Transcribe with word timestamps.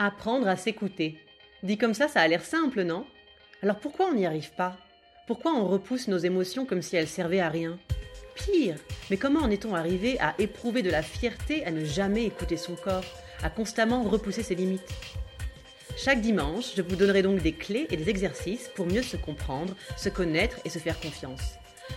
Apprendre 0.00 0.46
à 0.46 0.56
s'écouter. 0.56 1.18
Dit 1.64 1.76
comme 1.76 1.92
ça, 1.92 2.06
ça 2.06 2.20
a 2.20 2.28
l'air 2.28 2.44
simple, 2.44 2.84
non? 2.84 3.04
Alors 3.64 3.80
pourquoi 3.80 4.06
on 4.06 4.14
n'y 4.14 4.26
arrive 4.26 4.52
pas? 4.52 4.76
Pourquoi 5.26 5.52
on 5.54 5.66
repousse 5.66 6.06
nos 6.06 6.18
émotions 6.18 6.64
comme 6.64 6.82
si 6.82 6.94
elles 6.94 7.08
servaient 7.08 7.40
à 7.40 7.48
rien? 7.48 7.80
Pire, 8.36 8.76
mais 9.10 9.16
comment 9.16 9.40
en 9.40 9.50
est-on 9.50 9.74
arrivé 9.74 10.16
à 10.20 10.36
éprouver 10.38 10.82
de 10.82 10.90
la 10.90 11.02
fierté 11.02 11.64
à 11.64 11.72
ne 11.72 11.84
jamais 11.84 12.26
écouter 12.26 12.56
son 12.56 12.76
corps, 12.76 13.04
à 13.42 13.50
constamment 13.50 14.04
repousser 14.04 14.44
ses 14.44 14.54
limites? 14.54 14.94
Chaque 15.96 16.20
dimanche, 16.20 16.76
je 16.76 16.82
vous 16.82 16.94
donnerai 16.94 17.22
donc 17.22 17.42
des 17.42 17.54
clés 17.54 17.88
et 17.90 17.96
des 17.96 18.08
exercices 18.08 18.70
pour 18.76 18.86
mieux 18.86 19.02
se 19.02 19.16
comprendre, 19.16 19.74
se 19.96 20.08
connaître 20.08 20.60
et 20.64 20.70
se 20.70 20.78
faire 20.78 21.00
confiance. 21.00 21.54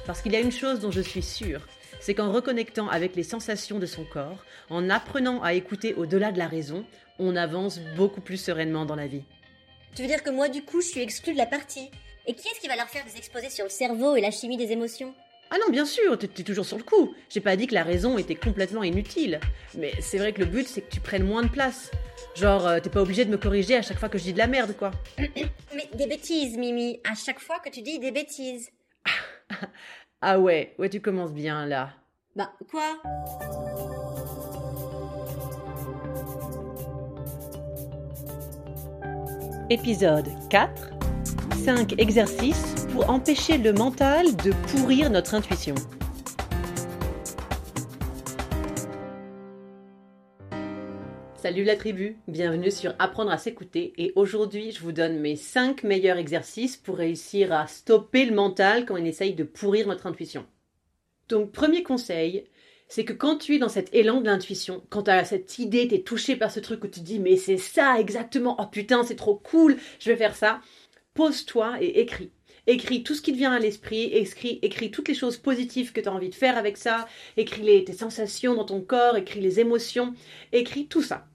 Parce 0.08 0.23
qu'il 0.23 0.31
y 0.31 0.38
a 0.38 0.41
une 0.41 0.52
chose 0.52 0.80
dont 0.80 0.90
je 0.90 1.02
suis 1.02 1.22
sûre, 1.22 1.68
c'est 2.02 2.16
qu'en 2.16 2.34
reconnectant 2.34 2.90
avec 2.90 3.16
les 3.16 3.23
sensations 3.23 3.80
de 3.80 3.86
son 3.86 4.04
corps, 4.04 4.44
en 4.70 4.90
apprenant 4.90 5.42
à 5.42 5.54
écouter 5.54 5.94
au-delà 5.94 6.34
de 6.34 6.40
la 6.40 6.48
raison, 6.48 6.84
on 7.20 7.36
avance 7.38 7.80
beaucoup 7.96 8.22
plus 8.22 8.38
sereinement 8.38 8.86
dans 8.86 8.96
la 8.96 9.08
vie. 9.08 9.23
Tu 9.96 10.02
veux 10.02 10.08
dire 10.08 10.23
que 10.23 10.30
moi, 10.32 10.50
du 10.50 10.64
coup, 10.64 10.82
je 10.82 10.88
suis 10.88 11.02
exclue 11.02 11.34
de 11.34 11.38
la 11.38 11.45
partie 11.45 11.90
Et 12.28 12.34
qui 12.34 12.48
est-ce 12.48 12.59
qui 12.59 12.68
va 12.68 12.76
leur 12.76 12.90
faire 12.90 13.06
des 13.06 13.18
exposés 13.18 13.50
sur 13.50 13.66
le 13.66 13.70
cerveau 13.70 14.16
et 14.16 14.22
la 14.22 14.32
chimie 14.32 14.58
des 14.58 14.72
émotions? 14.72 15.14
Ah 15.54 15.58
non, 15.59 15.70
bien 15.70 15.86
sûr, 15.86 16.18
t'es 16.18 16.28
toujours 16.44 16.66
sur 16.66 16.78
le 16.78 16.84
coup. 16.84 17.14
J'ai 17.30 17.42
pas 17.42 17.58
dit 17.58 17.68
que 17.68 17.73
la 17.73 17.84
raison 17.84 18.18
était 18.18 18.36
complètement 18.36 18.84
inutile. 18.84 19.40
Mais 19.78 19.92
c'est 20.00 20.18
vrai 20.18 20.31
que 20.31 20.40
le 20.40 20.45
but, 20.45 20.66
c'est 20.66 20.81
que 20.81 20.90
tu 20.90 21.02
prennes 21.02 21.26
moins 21.26 21.44
de 21.44 21.50
place. 21.50 21.92
Genre, 22.36 22.66
euh, 22.66 22.80
t'es 22.80 22.90
pas 22.90 23.02
obligé 23.02 23.26
de 23.26 23.31
me 23.31 23.38
corriger 23.38 23.76
à 23.76 23.81
chaque 23.81 24.00
fois 24.00 24.08
que 24.08 24.18
je 24.18 24.23
dis 24.23 24.34
de 24.34 24.38
la 24.38 24.48
merde, 24.48 24.73
quoi. 24.78 24.92
Mais 25.18 25.90
des 25.94 26.08
bêtises, 26.08 26.58
Mimi, 26.58 27.02
à 27.04 27.16
chaque 27.16 27.40
fois 27.42 27.59
que 27.59 27.70
tu 27.70 27.81
dis 27.81 28.00
des 28.00 28.12
bêtises. 28.12 28.72
Ah 30.23 30.39
ouais, 30.39 30.75
ouais, 30.77 30.88
tu 30.88 31.02
commences 31.02 31.34
bien 31.34 31.66
là. 31.66 31.89
Bah, 32.35 32.52
quoi? 32.70 33.02
Épisode 39.72 40.28
4 40.52 40.91
5 41.66 42.00
exercices 42.00 42.86
pour 42.94 43.09
empêcher 43.09 43.58
le 43.58 43.73
mental 43.73 44.36
de 44.38 44.52
pourrir 44.72 45.09
notre 45.09 45.33
intuition. 45.33 45.73
Salut 51.42 51.64
la 51.64 51.75
tribu, 51.75 52.17
bienvenue 52.28 52.70
sur 52.70 52.94
Apprendre 53.00 53.31
à 53.31 53.39
s'écouter 53.39 53.94
et 53.97 54.14
aujourd'hui 54.16 54.72
je 54.72 54.80
vous 54.80 54.92
donne 54.92 55.17
mes 55.17 55.36
5 55.36 55.81
meilleurs 55.81 56.17
exercices 56.17 56.78
pour 56.78 56.97
réussir 56.97 57.52
à 57.52 57.66
stopper 57.66 58.25
le 58.25 58.36
mental 58.36 58.86
quand 58.86 58.95
il 58.95 59.08
essaye 59.08 59.34
de 59.34 59.44
pourrir 59.44 59.88
notre 59.88 60.06
intuition. 60.06 60.45
Donc 61.30 61.52
premier 61.52 61.81
conseil, 61.81 62.45
c'est 62.88 63.06
que 63.06 63.14
quand 63.14 63.38
tu 63.38 63.56
es 63.56 63.58
dans 63.58 63.69
cet 63.69 63.92
élan 63.92 64.22
de 64.22 64.28
l'intuition, 64.28 64.84
quand 64.92 65.02
tu 65.02 65.09
as 65.09 65.25
cette 65.25 65.58
idée, 65.58 65.88
tu 65.88 65.95
es 65.95 66.03
touché 66.03 66.36
par 66.36 66.52
ce 66.52 66.59
truc 66.59 66.84
où 66.84 66.88
tu 66.88 67.00
dis 67.00 67.17
mais 67.17 67.38
c'est 67.38 67.58
ça 67.58 68.00
exactement, 68.00 68.56
oh 68.59 68.67
putain 68.72 69.03
c'est 69.03 69.16
trop 69.16 69.34
cool, 69.34 69.78
je 69.97 70.12
vais 70.12 70.17
faire 70.17 70.36
ça, 70.36 70.62
pose-toi 71.16 71.81
et 71.81 72.02
écris. 72.02 72.30
Écris 72.72 73.03
tout 73.03 73.16
ce 73.16 73.22
qui 73.22 73.33
te 73.33 73.38
vient 73.38 73.52
à 73.52 73.59
l'esprit, 73.59 74.03
écris, 74.14 74.91
toutes 74.91 75.09
les 75.09 75.14
choses 75.14 75.36
positives 75.36 75.91
que 75.91 76.00
tu 76.00 76.08
as 76.08 76.14
envie 76.14 76.30
de 76.30 76.36
faire 76.36 76.58
avec 76.58 76.78
ça, 76.78 77.05
écris 77.36 77.63
les, 77.63 77.83
tes 77.83 77.91
sensations 77.91 78.55
dans 78.55 78.63
ton 78.63 78.80
corps, 78.80 79.17
écris 79.17 79.41
les 79.41 79.59
émotions, 79.59 80.13
écris 80.53 80.88
tout 80.88 81.02
ça. 81.02 81.28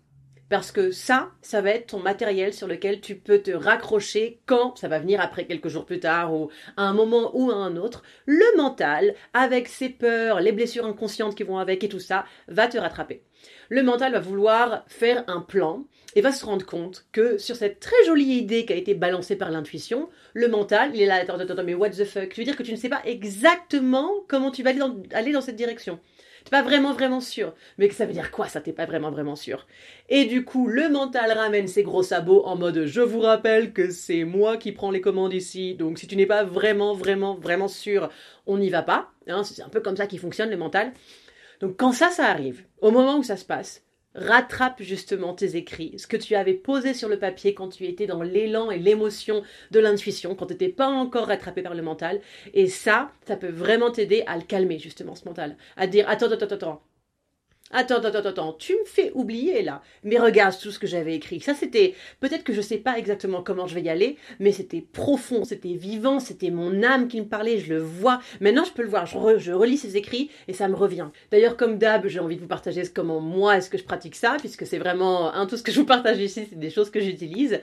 Parce 0.48 0.70
que 0.70 0.92
ça, 0.92 1.32
ça 1.42 1.60
va 1.60 1.70
être 1.70 1.88
ton 1.88 1.98
matériel 1.98 2.54
sur 2.54 2.68
lequel 2.68 3.00
tu 3.00 3.16
peux 3.16 3.40
te 3.40 3.50
raccrocher 3.50 4.40
quand 4.46 4.76
ça 4.76 4.86
va 4.86 5.00
venir 5.00 5.20
après 5.20 5.44
quelques 5.46 5.68
jours 5.68 5.86
plus 5.86 5.98
tard 5.98 6.32
ou 6.32 6.50
à 6.76 6.84
un 6.84 6.92
moment 6.92 7.32
ou 7.34 7.50
à 7.50 7.56
un 7.56 7.76
autre. 7.76 8.04
Le 8.26 8.56
mental, 8.56 9.14
avec 9.34 9.66
ses 9.66 9.88
peurs, 9.88 10.40
les 10.40 10.52
blessures 10.52 10.86
inconscientes 10.86 11.34
qui 11.34 11.42
vont 11.42 11.58
avec 11.58 11.82
et 11.82 11.88
tout 11.88 11.98
ça, 11.98 12.24
va 12.46 12.68
te 12.68 12.78
rattraper. 12.78 13.22
Le 13.68 13.82
mental 13.82 14.12
va 14.12 14.20
vouloir 14.20 14.84
faire 14.86 15.24
un 15.26 15.40
plan 15.40 15.84
et 16.14 16.20
va 16.20 16.30
se 16.30 16.46
rendre 16.46 16.64
compte 16.64 17.06
que 17.10 17.38
sur 17.38 17.56
cette 17.56 17.80
très 17.80 18.04
jolie 18.06 18.36
idée 18.36 18.64
qui 18.64 18.72
a 18.72 18.76
été 18.76 18.94
balancée 18.94 19.36
par 19.36 19.50
l'intuition, 19.50 20.08
le 20.32 20.48
mental, 20.48 20.92
il 20.94 21.02
est 21.02 21.06
là, 21.06 21.16
attends, 21.16 21.34
attends, 21.34 21.52
attends, 21.52 21.64
mais 21.64 21.74
what 21.74 21.90
the 21.90 22.04
fuck? 22.04 22.28
Tu 22.28 22.40
veux 22.40 22.44
dire 22.44 22.56
que 22.56 22.62
tu 22.62 22.72
ne 22.72 22.76
sais 22.76 22.88
pas 22.88 23.02
exactement 23.04 24.10
comment 24.28 24.52
tu 24.52 24.62
vas 24.62 24.70
aller 24.70 24.78
dans, 24.78 24.96
aller 25.12 25.32
dans 25.32 25.40
cette 25.40 25.56
direction? 25.56 25.98
T'es 26.46 26.50
pas 26.50 26.62
vraiment 26.62 26.92
vraiment 26.92 27.20
sûr. 27.20 27.54
Mais 27.76 27.88
que 27.88 27.94
ça 27.94 28.06
veut 28.06 28.12
dire 28.12 28.30
quoi 28.30 28.46
ça 28.46 28.60
t'es 28.60 28.72
pas 28.72 28.86
vraiment 28.86 29.10
vraiment 29.10 29.34
sûr? 29.34 29.66
Et 30.08 30.26
du 30.26 30.44
coup, 30.44 30.68
le 30.68 30.88
mental 30.88 31.32
ramène 31.32 31.66
ses 31.66 31.82
gros 31.82 32.04
sabots 32.04 32.44
en 32.46 32.54
mode 32.54 32.86
je 32.86 33.00
vous 33.00 33.18
rappelle 33.18 33.72
que 33.72 33.90
c'est 33.90 34.22
moi 34.22 34.56
qui 34.56 34.70
prends 34.70 34.92
les 34.92 35.00
commandes 35.00 35.34
ici. 35.34 35.74
Donc 35.74 35.98
si 35.98 36.06
tu 36.06 36.14
n'es 36.14 36.24
pas 36.24 36.44
vraiment 36.44 36.94
vraiment 36.94 37.34
vraiment 37.34 37.66
sûr, 37.66 38.10
on 38.46 38.58
n'y 38.58 38.70
va 38.70 38.82
pas. 38.82 39.10
Hein, 39.26 39.42
c'est 39.42 39.60
un 39.60 39.68
peu 39.68 39.80
comme 39.80 39.96
ça 39.96 40.06
qu'il 40.06 40.20
fonctionne 40.20 40.50
le 40.50 40.56
mental. 40.56 40.92
Donc 41.58 41.76
quand 41.76 41.90
ça 41.90 42.10
ça 42.10 42.26
arrive, 42.26 42.62
au 42.80 42.92
moment 42.92 43.18
où 43.18 43.24
ça 43.24 43.36
se 43.36 43.44
passe, 43.44 43.82
rattrape 44.16 44.82
justement 44.82 45.34
tes 45.34 45.56
écrits, 45.56 45.94
ce 45.98 46.06
que 46.06 46.16
tu 46.16 46.34
avais 46.34 46.54
posé 46.54 46.94
sur 46.94 47.08
le 47.08 47.18
papier 47.18 47.54
quand 47.54 47.68
tu 47.68 47.84
étais 47.86 48.06
dans 48.06 48.22
l'élan 48.22 48.70
et 48.70 48.78
l'émotion 48.78 49.42
de 49.70 49.80
l'intuition, 49.80 50.34
quand 50.34 50.46
tu 50.46 50.54
n'étais 50.54 50.68
pas 50.68 50.88
encore 50.88 51.28
rattrapé 51.28 51.62
par 51.62 51.74
le 51.74 51.82
mental. 51.82 52.20
Et 52.54 52.68
ça, 52.68 53.12
ça 53.26 53.36
peut 53.36 53.50
vraiment 53.50 53.90
t'aider 53.90 54.24
à 54.26 54.36
le 54.36 54.42
calmer 54.42 54.78
justement, 54.78 55.14
ce 55.14 55.24
mental. 55.24 55.56
À 55.76 55.86
dire, 55.86 56.08
attends, 56.08 56.26
attends, 56.26 56.46
attends, 56.46 56.54
attends. 56.56 56.85
Attends, 57.72 57.96
attends, 57.96 58.08
attends, 58.08 58.28
attends, 58.28 58.52
tu 58.52 58.74
me 58.74 58.84
fais 58.84 59.10
oublier 59.14 59.62
là. 59.62 59.82
Mais 60.04 60.18
regarde 60.18 60.56
tout 60.58 60.70
ce 60.70 60.78
que 60.78 60.86
j'avais 60.86 61.14
écrit. 61.14 61.40
Ça, 61.40 61.52
c'était. 61.54 61.94
Peut-être 62.20 62.44
que 62.44 62.52
je 62.52 62.60
sais 62.60 62.78
pas 62.78 62.96
exactement 62.96 63.42
comment 63.42 63.66
je 63.66 63.74
vais 63.74 63.82
y 63.82 63.88
aller, 63.88 64.16
mais 64.38 64.52
c'était 64.52 64.80
profond, 64.80 65.44
c'était 65.44 65.74
vivant, 65.74 66.20
c'était 66.20 66.50
mon 66.50 66.82
âme 66.84 67.08
qui 67.08 67.20
me 67.20 67.26
parlait, 67.26 67.58
je 67.58 67.74
le 67.74 67.80
vois. 67.80 68.20
Maintenant, 68.40 68.64
je 68.64 68.72
peux 68.72 68.82
le 68.82 68.88
voir. 68.88 69.06
Je, 69.06 69.52
relis 69.52 69.78
ces 69.78 69.96
écrits 69.96 70.30
et 70.46 70.52
ça 70.52 70.68
me 70.68 70.76
revient. 70.76 71.08
D'ailleurs, 71.32 71.56
comme 71.56 71.78
d'hab, 71.78 72.06
j'ai 72.06 72.20
envie 72.20 72.36
de 72.36 72.40
vous 72.40 72.46
partager 72.46 72.82
comment 72.86 73.20
moi 73.20 73.56
est-ce 73.56 73.68
que 73.68 73.78
je 73.78 73.84
pratique 73.84 74.14
ça, 74.14 74.36
puisque 74.38 74.66
c'est 74.66 74.78
vraiment. 74.78 75.34
un 75.34 75.46
tout 75.46 75.56
ce 75.56 75.62
que 75.62 75.72
je 75.72 75.80
vous 75.80 75.86
partage 75.86 76.18
ici, 76.18 76.46
c'est 76.48 76.58
des 76.58 76.70
choses 76.70 76.90
que 76.90 77.00
j'utilise. 77.00 77.60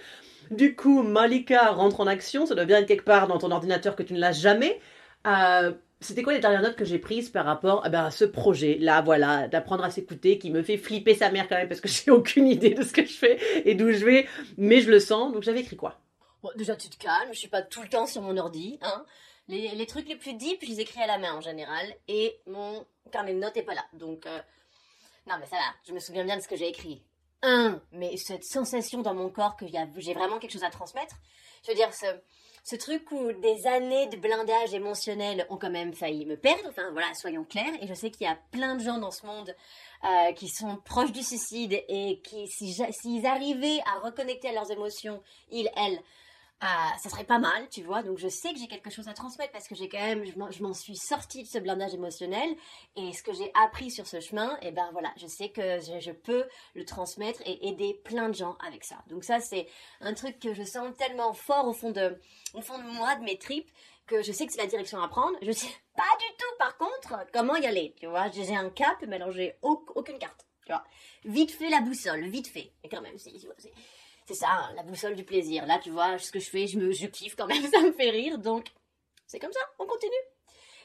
Du 0.52 0.76
coup, 0.76 1.02
Malika 1.02 1.72
rentre 1.72 2.02
en 2.02 2.08
action, 2.08 2.46
ça 2.46 2.56
doit 2.56 2.66
bien 2.66 2.80
être 2.80 2.88
quelque 2.88 3.06
part 3.06 3.28
dans 3.28 3.38
ton 3.38 3.52
ordinateur 3.52 3.96
que 3.96 4.04
tu 4.04 4.14
ne 4.14 4.20
l'as 4.20 4.34
jamais. 4.34 4.80
Euh, 5.26 5.72
c'était 6.04 6.24
quoi 6.24 6.34
les 6.34 6.40
dernières 6.40 6.62
notes 6.62 6.76
que 6.76 6.86
j'ai 6.86 7.00
prises 7.00 7.30
par 7.30 7.46
rapport 7.46 7.84
eh 7.86 7.90
ben, 7.90 8.06
à 8.06 8.12
ce 8.12 8.26
projet 8.26 8.78
là 8.80 9.02
voilà 9.02 9.48
d'apprendre 9.48 9.84
à 9.84 9.92
s'écouter 9.92 10.38
qui 10.38 10.52
me 10.52 10.62
fait 10.62 10.78
flipper 10.78 11.16
sa 11.16 11.32
mère 11.32 11.48
quand 11.48 11.56
même 11.56 11.68
parce 11.68 11.82
que 11.82 11.88
j'ai 11.90 12.12
aucune 12.12 12.48
idée 12.48 12.74
de 12.74 12.84
ce 12.84 12.94
que 12.94 13.06
je 13.06 13.14
fais 13.14 13.40
et 13.66 13.76
d'où 13.76 13.92
je 13.92 14.06
vais 14.06 14.28
mais 14.58 14.82
je 14.82 14.90
le 14.90 15.00
sens 15.00 15.34
donc 15.34 15.44
j'avais 15.44 15.62
écrit 15.62 15.76
quoi? 15.76 16.00
Déjà 16.56 16.76
tu 16.76 16.90
te 16.90 16.98
calmes 16.98 17.30
je 17.32 17.40
suis 17.40 17.48
pas 17.48 17.62
tout 17.62 17.82
le 17.82 17.90
temps 17.90 18.06
sur 18.06 18.22
mon 18.22 18.38
ordi 18.38 18.80
hein. 18.82 19.06
Les, 19.50 19.86
trucs 19.86 20.08
les 20.08 20.16
plus 20.16 20.34
deep 20.34 20.60
je 20.62 20.70
les 20.70 20.80
écris 20.80 21.02
à 21.02 21.08
la 21.08 21.18
main 21.18 21.34
en 21.34 21.42
général 21.42 21.86
et 22.08 22.40
mon 22.48 22.86
carnet 23.12 23.34
de 23.34 23.40
notes 23.40 23.58
est 23.58 23.64
pas 23.64 23.76
là 23.76 23.86
donc 23.94 24.26
euh, 24.26 24.40
non 25.28 25.36
mais 25.40 25.46
ça 25.46 25.56
va 25.56 25.74
je 25.88 25.94
me 25.94 26.00
souviens 26.00 26.24
bien 26.24 26.38
de 26.38 26.42
ce 26.42 26.48
que 26.48 26.56
j'ai 26.56 26.68
écrit. 26.68 27.04
Un 27.42 27.82
mais 27.92 28.16
cette 28.18 28.46
sensation 28.46 29.02
dans 29.02 29.14
mon 29.14 29.30
corps 29.30 29.58
que 29.58 29.66
j'ai 29.68 30.14
vraiment 30.14 30.40
quelque 30.40 30.52
chose 30.54 30.64
à 30.64 30.70
transmettre 30.70 31.16
je 31.64 31.72
veux 31.72 31.78
dire 31.78 31.90
ce 32.64 32.76
truc 32.78 33.12
où 33.12 33.34
des 33.34 33.68
années 33.68 34.08
de 34.08 34.16
blindage 34.16 34.74
émotionnel 34.74 35.46
ont 35.50 35.58
quand 35.58 35.70
même 35.70 35.94
failli 35.94 36.26
me 36.26 36.38
perdre. 36.38 36.64
Enfin 36.70 36.90
voilà, 36.92 37.14
soyons 37.14 37.44
clairs. 37.44 37.74
Et 37.82 37.88
je 37.88 37.94
sais 37.94 38.10
qu'il 38.10 38.26
y 38.26 38.30
a 38.30 38.38
plein 38.52 38.76
de 38.76 38.82
gens 38.82 39.00
dans 39.00 39.12
ce 39.12 39.26
monde 39.26 39.54
euh, 40.06 40.32
qui 40.34 40.48
sont 40.48 40.78
proches 40.86 41.12
du 41.12 41.24
suicide 41.24 41.74
et 41.90 42.22
qui, 42.24 42.48
s'ils 42.48 43.26
arrivaient 43.26 43.80
à 43.94 44.00
reconnecter 44.00 44.50
à 44.50 44.54
leurs 44.54 44.72
émotions, 44.72 45.22
ils, 45.52 45.70
elles, 45.76 46.00
ah, 46.66 46.94
ça 46.98 47.10
serait 47.10 47.26
pas 47.26 47.40
mal, 47.40 47.68
tu 47.70 47.82
vois. 47.82 48.04
Donc 48.04 48.18
je 48.20 48.30
sais 48.30 48.54
que 48.54 48.60
j'ai 48.60 48.68
quelque 48.68 48.90
chose 48.90 49.10
à 49.10 49.14
transmettre 49.14 49.52
parce 49.52 49.68
que 49.68 49.76
j'ai 49.76 49.90
quand 49.90 50.00
même, 50.00 50.24
je 50.26 50.64
m'en 50.64 50.74
suis 50.74 50.96
sortie 50.96 51.44
de 51.44 51.48
ce 51.48 51.58
blindage 51.58 51.94
émotionnel 51.94 52.56
et 52.96 53.12
ce 53.12 53.22
que 53.22 53.34
j'ai 53.34 53.52
appris 53.54 53.92
sur 53.92 54.08
ce 54.08 54.22
chemin, 54.22 54.56
et 54.62 54.68
eh 54.68 54.72
ben 54.72 54.88
voilà, 54.94 55.12
je 55.18 55.28
sais 55.28 55.50
que 55.50 55.80
je, 55.82 56.12
peux 56.12 56.46
le 56.74 56.86
transmettre 56.86 57.42
et 57.46 57.68
aider 57.68 58.00
plein 58.06 58.30
de 58.30 58.36
gens 58.36 58.56
avec 58.66 58.86
ça. 58.86 58.96
Donc 59.10 59.26
ça 59.26 59.42
c'est 59.42 59.68
un 60.00 60.14
truc 60.14 60.40
que 60.40 60.54
je 60.54 60.64
sens 60.64 60.96
tellement 60.96 61.34
fort 61.34 61.68
au 61.68 61.74
fond 61.74 61.92
de, 61.92 62.18
au 62.54 62.62
fond 62.62 62.78
de 62.78 62.84
moi, 62.84 63.16
de 63.16 63.26
mes 63.26 63.38
tripes, 63.38 63.70
que 64.08 64.22
je 64.22 64.32
sais 64.32 64.46
que 64.46 64.54
c'est 64.54 64.62
la 64.62 64.68
direction 64.68 65.02
à 65.02 65.10
prendre. 65.10 65.38
Je 65.42 65.52
sais 65.52 65.68
pas 65.98 66.04
du 66.18 66.38
tout, 66.38 66.58
par 66.60 66.78
contre, 66.78 67.26
comment 67.34 67.58
y 67.58 67.66
aller. 67.66 67.94
Tu 68.00 68.08
vois, 68.08 68.30
j'ai 68.32 68.56
un 68.56 68.70
cap, 68.70 69.04
mais 69.06 69.18
alors 69.18 69.32
j'ai 69.32 69.58
aucune 69.62 70.18
carte. 70.18 70.48
Tu 70.66 70.72
vois, 70.72 70.86
vite 71.26 71.52
fait 71.52 71.70
la 71.70 71.82
boussole, 71.82 72.24
vite 72.30 72.48
fait. 72.48 72.72
Mais 72.82 72.90
quand 72.90 73.02
même, 73.02 73.18
c'est 73.18 73.34
c'est 74.26 74.34
ça, 74.34 74.50
hein, 74.50 74.74
la 74.76 74.84
boussole 74.84 75.16
du 75.16 75.24
plaisir. 75.24 75.66
Là, 75.66 75.80
tu 75.80 75.90
vois, 75.90 76.18
ce 76.18 76.32
que 76.32 76.40
je 76.40 76.50
fais, 76.50 76.68
je 76.68 76.78
me, 76.78 76.92
je 76.92 77.08
kiffe 77.08 77.36
quand 77.36 77.48
même, 77.48 77.64
ça 77.72 77.82
me 77.82 77.92
fait 77.92 78.10
rire. 78.10 78.38
Donc, 78.38 78.72
c'est 79.28 79.40
comme 79.40 79.52
ça, 79.52 79.60
on 79.80 79.86
continue. 79.86 80.12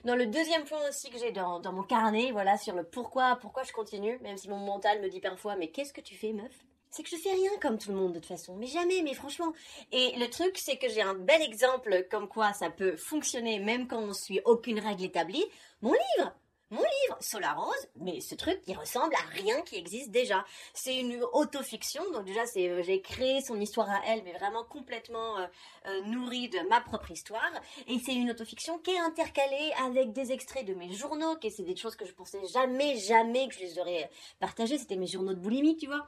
Dans 0.05 0.15
le 0.15 0.27
deuxième 0.27 0.65
point 0.65 0.89
aussi 0.89 1.11
que 1.11 1.19
j'ai 1.19 1.33
dans, 1.33 1.61
dans, 1.61 1.73
mon 1.73 1.83
carnet, 1.83 2.31
voilà, 2.31 2.57
sur 2.57 2.75
le 2.75 2.85
pourquoi, 2.85 3.37
pourquoi 3.41 3.65
je 3.65 3.73
continue, 3.73 4.19
même 4.21 4.37
si 4.37 4.49
mon 4.49 4.59
mental 4.59 5.01
me 5.01 5.09
dit 5.09 5.21
parfois, 5.21 5.57
mais 5.57 5.69
qu'est-ce 5.69 5.93
que 5.93 6.01
tu 6.01 6.15
fais, 6.15 6.33
meuf? 6.33 6.53
C'est 6.91 7.03
que 7.03 7.11
je 7.11 7.17
fais 7.17 7.33
rien 7.33 7.51
comme 7.61 7.79
tout 7.79 7.91
le 7.91 7.97
monde 7.97 8.15
de 8.15 8.19
toute 8.19 8.29
façon, 8.29 8.57
mais 8.57 8.67
jamais, 8.67 9.03
mais 9.03 9.13
franchement. 9.13 9.53
Et 9.93 10.15
le 10.17 10.31
truc, 10.31 10.57
c'est 10.57 10.79
que 10.79 10.89
j'ai 10.89 11.03
un 11.03 11.15
bel 11.15 11.43
exemple 11.43 12.07
comme 12.11 12.29
quoi 12.29 12.53
ça 12.55 12.71
peut 12.71 12.97
fonctionner 12.97 13.59
même 13.59 13.87
quand 13.87 14.01
on 14.01 14.15
suit 14.15 14.41
aucune 14.47 14.81
règle 14.81 15.05
établie. 15.05 15.45
Mon 15.83 15.93
livre 15.93 16.33
mon 16.71 16.83
livre, 16.83 17.17
Solar 17.21 17.59
Rose, 17.59 17.89
mais 17.97 18.21
ce 18.21 18.35
truc 18.35 18.61
qui 18.61 18.75
ressemble 18.75 19.15
à 19.15 19.27
rien 19.31 19.63
qui 19.63 19.77
existe 19.77 20.11
déjà. 20.11 20.45
C'est 20.75 20.97
une 20.97 21.23
autofiction, 21.33 22.03
donc 22.13 22.27
déjà 22.27 22.45
c'est 22.45 22.69
euh, 22.69 22.83
j'ai 22.83 23.01
créé 23.01 23.41
son 23.41 23.59
histoire 23.59 23.89
à 23.89 24.01
elle, 24.07 24.23
mais 24.23 24.35
vraiment 24.35 24.65
complètement 24.65 25.39
euh, 25.39 25.47
euh, 25.87 26.03
nourrie 26.03 26.51
de 26.51 26.59
ma 26.69 26.83
propre 26.83 27.11
histoire. 27.11 27.51
Et 27.87 27.99
c'est 27.99 28.15
une 28.15 28.31
autofiction 28.31 28.79
qui 28.79 28.91
est 28.91 28.99
intercalée 28.99 29.73
avec 29.83 30.13
des 30.13 30.31
extraits 30.31 30.67
de 30.67 30.75
mes 30.75 30.93
journaux, 30.93 31.37
qui 31.37 31.51
c'est 31.51 31.63
des 31.63 31.77
choses 31.77 31.97
que 31.97 32.05
je 32.05 32.13
pensais 32.13 32.45
jamais, 32.53 32.99
jamais 32.99 33.49
que 33.49 33.55
je 33.55 33.61
les 33.61 33.79
aurais 33.79 34.11
partagées. 34.39 34.77
C'était 34.77 34.97
mes 34.97 35.07
journaux 35.07 35.33
de 35.33 35.41
boulimie, 35.41 35.79
tu 35.79 35.87
vois. 35.87 36.07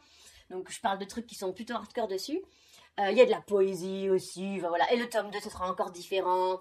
Donc 0.50 0.70
je 0.70 0.80
parle 0.80 0.98
de 0.98 1.06
trucs 1.06 1.26
qui 1.26 1.36
sont 1.36 1.54
plutôt 1.54 1.74
hardcore 1.74 2.08
dessus. 2.08 2.40
Il 2.98 3.16
y 3.16 3.22
a 3.22 3.24
de 3.24 3.30
la 3.30 3.40
poésie 3.40 4.10
aussi, 4.10 4.58
voilà. 4.58 4.92
Et 4.92 4.96
le 4.96 5.08
tome 5.08 5.30
2, 5.30 5.40
ce 5.40 5.48
sera 5.48 5.70
encore 5.70 5.90
différent. 5.90 6.60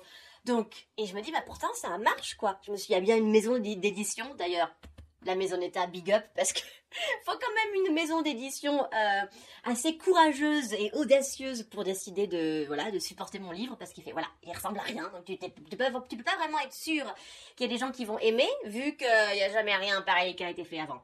Et 0.98 1.06
je 1.06 1.16
me 1.16 1.22
dis, 1.22 1.32
bah 1.32 1.44
pourtant, 1.46 1.74
ça 1.74 1.98
marche, 1.98 2.36
quoi. 2.36 2.60
Je 2.66 2.72
me 2.72 2.78
suis, 2.78 2.92
il 2.92 2.96
y 2.96 2.98
a 2.98 3.02
bien 3.02 3.18
une 3.18 3.32
maison 3.32 3.58
d'édition, 3.60 4.34
d'ailleurs. 4.36 4.74
La 5.26 5.36
maison 5.36 5.58
d'état 5.58 5.86
Big 5.86 6.12
Up, 6.14 6.24
parce 6.36 6.54
que 6.54 6.62
faut 7.24 7.38
quand 7.38 7.54
même 7.54 7.86
une 7.86 7.94
maison 7.94 8.22
d'édition 8.22 8.84
euh, 8.84 9.22
assez 9.64 9.98
courageuse 9.98 10.74
et 10.74 10.92
audacieuse 10.94 11.64
pour 11.64 11.84
décider 11.84 12.26
de 12.26 12.66
voilà 12.68 12.90
de 12.90 13.00
supporter 13.00 13.38
mon 13.38 13.52
livre 13.52 13.76
parce 13.76 13.92
qu'il 13.92 14.04
fait 14.04 14.12
voilà 14.12 14.28
il 14.44 14.54
ressemble 14.54 14.80
à 14.80 14.84
rien. 14.84 15.10
Donc 15.10 15.26
tu, 15.26 15.38
tu 15.38 15.50
peux 15.78 15.86
tu 16.10 16.18
peux 16.18 16.24
pas 16.24 16.38
vraiment 16.38 16.60
être 16.60 16.74
sûr 16.74 17.06
qu'il 17.56 17.68
y 17.68 17.70
a 17.70 17.74
des 17.74 17.80
gens 17.80 17.92
qui 17.92 18.06
vont 18.06 18.18
aimer 18.20 18.48
vu 18.66 18.96
qu'il 18.96 19.08
y 19.08 19.44
a 19.44 19.52
jamais 19.52 19.76
rien 19.76 20.02
pareil 20.02 20.36
qui 20.36 20.44
a 20.44 20.50
été 20.50 20.64
fait 20.64 20.80
avant 20.80 21.04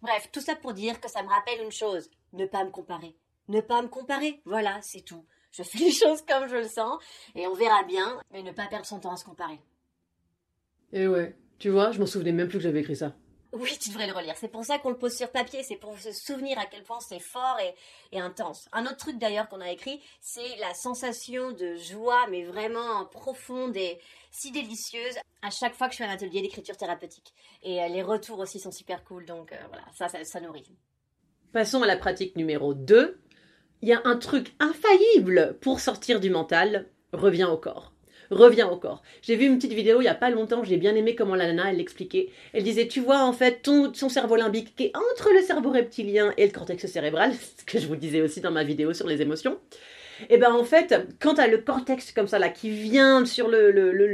bref 0.00 0.30
tout 0.32 0.40
ça 0.40 0.54
pour 0.56 0.72
dire 0.72 1.00
que 1.00 1.10
ça 1.10 1.22
me 1.22 1.28
rappelle 1.28 1.60
une 1.62 1.72
chose. 1.72 2.10
Ne 2.32 2.46
pas 2.46 2.64
me 2.64 2.70
comparer. 2.70 3.14
Ne 3.48 3.60
pas 3.60 3.82
me 3.82 3.88
comparer. 3.88 4.40
Voilà 4.44 4.80
c'est 4.80 5.02
tout 5.02 5.26
je 5.56 5.62
fais 5.62 5.78
les 5.78 5.92
choses 5.92 6.22
comme 6.22 6.48
je 6.48 6.56
le 6.56 6.68
sens 6.68 7.02
et 7.34 7.46
on 7.46 7.54
verra 7.54 7.82
bien 7.84 8.20
mais 8.32 8.42
ne 8.42 8.52
pas 8.52 8.66
perdre 8.66 8.86
son 8.86 9.00
temps 9.00 9.12
à 9.12 9.16
se 9.16 9.24
comparer 9.24 9.60
Et 10.92 11.06
ouais, 11.06 11.36
tu 11.58 11.70
vois, 11.70 11.92
je 11.92 12.00
m'en 12.00 12.06
souvenais 12.06 12.32
même 12.32 12.48
plus 12.48 12.58
que 12.58 12.64
j'avais 12.64 12.80
écrit 12.80 12.96
ça. 12.96 13.14
Oui, 13.52 13.70
tu 13.80 13.90
devrais 13.90 14.08
le 14.08 14.12
relire. 14.12 14.34
C'est 14.36 14.48
pour 14.48 14.64
ça 14.64 14.80
qu'on 14.80 14.90
le 14.90 14.98
pose 14.98 15.16
sur 15.16 15.30
papier, 15.30 15.62
c'est 15.62 15.76
pour 15.76 15.96
se 15.96 16.10
souvenir 16.10 16.58
à 16.58 16.66
quel 16.66 16.82
point 16.82 16.98
c'est 16.98 17.20
fort 17.20 17.56
et, 17.60 17.72
et 18.10 18.18
intense. 18.18 18.68
Un 18.72 18.84
autre 18.84 18.96
truc 18.96 19.16
d'ailleurs 19.16 19.48
qu'on 19.48 19.60
a 19.60 19.70
écrit, 19.70 20.00
c'est 20.20 20.56
la 20.58 20.74
sensation 20.74 21.52
de 21.52 21.76
joie, 21.76 22.26
mais 22.30 22.42
vraiment 22.42 23.04
profonde 23.06 23.76
et 23.76 24.00
si 24.32 24.50
délicieuse 24.50 25.14
à 25.42 25.50
chaque 25.50 25.74
fois 25.74 25.86
que 25.86 25.92
je 25.92 25.98
fais 25.98 26.04
un 26.04 26.10
atelier 26.10 26.42
d'écriture 26.42 26.76
thérapeutique. 26.76 27.32
Et 27.62 27.80
euh, 27.80 27.86
les 27.86 28.02
retours 28.02 28.40
aussi 28.40 28.58
sont 28.58 28.72
super 28.72 29.04
cool, 29.04 29.24
donc 29.24 29.52
euh, 29.52 29.56
voilà, 29.68 29.84
ça, 29.94 30.08
ça, 30.08 30.24
ça 30.24 30.40
nourrit. 30.40 30.66
Passons 31.52 31.80
à 31.82 31.86
la 31.86 31.96
pratique 31.96 32.34
numéro 32.34 32.74
2. 32.74 33.20
Il 33.84 33.88
y 33.88 33.92
a 33.92 34.00
un 34.06 34.16
truc 34.16 34.54
infaillible 34.60 35.58
pour 35.60 35.78
sortir 35.78 36.18
du 36.18 36.30
mental. 36.30 36.86
Reviens 37.12 37.50
au 37.50 37.58
corps. 37.58 37.92
Reviens 38.30 38.66
au 38.66 38.78
corps. 38.78 39.02
J'ai 39.20 39.36
vu 39.36 39.44
une 39.44 39.56
petite 39.56 39.74
vidéo 39.74 40.00
il 40.00 40.04
y 40.04 40.08
a 40.08 40.14
pas 40.14 40.30
longtemps, 40.30 40.64
j'ai 40.64 40.78
bien 40.78 40.94
aimé 40.94 41.14
comment 41.14 41.34
la 41.34 41.48
nana 41.48 41.68
elle 41.68 41.76
l'expliquait. 41.76 42.30
Elle 42.54 42.62
disait 42.62 42.88
tu 42.88 43.00
vois 43.00 43.22
en 43.22 43.34
fait 43.34 43.60
ton, 43.60 43.92
son 43.92 44.08
cerveau 44.08 44.36
limbique 44.36 44.74
qui 44.74 44.84
est 44.84 44.92
entre 44.96 45.34
le 45.34 45.42
cerveau 45.42 45.70
reptilien 45.70 46.32
et 46.38 46.46
le 46.46 46.50
cortex 46.50 46.86
cérébral, 46.86 47.34
ce 47.58 47.64
que 47.66 47.78
je 47.78 47.86
vous 47.86 47.96
disais 47.96 48.22
aussi 48.22 48.40
dans 48.40 48.50
ma 48.50 48.64
vidéo 48.64 48.94
sur 48.94 49.06
les 49.06 49.20
émotions. 49.20 49.58
Et 50.30 50.38
ben 50.38 50.52
en 50.52 50.64
fait, 50.64 50.94
quand 51.20 51.34
tu 51.34 51.40
as 51.40 51.46
le 51.48 51.58
cortex 51.58 52.12
comme 52.12 52.28
ça 52.28 52.38
là 52.38 52.48
qui 52.48 52.70
vient 52.70 53.24
sur 53.24 53.48
le, 53.48 53.70
le- 53.70 53.92
le- 53.92 54.06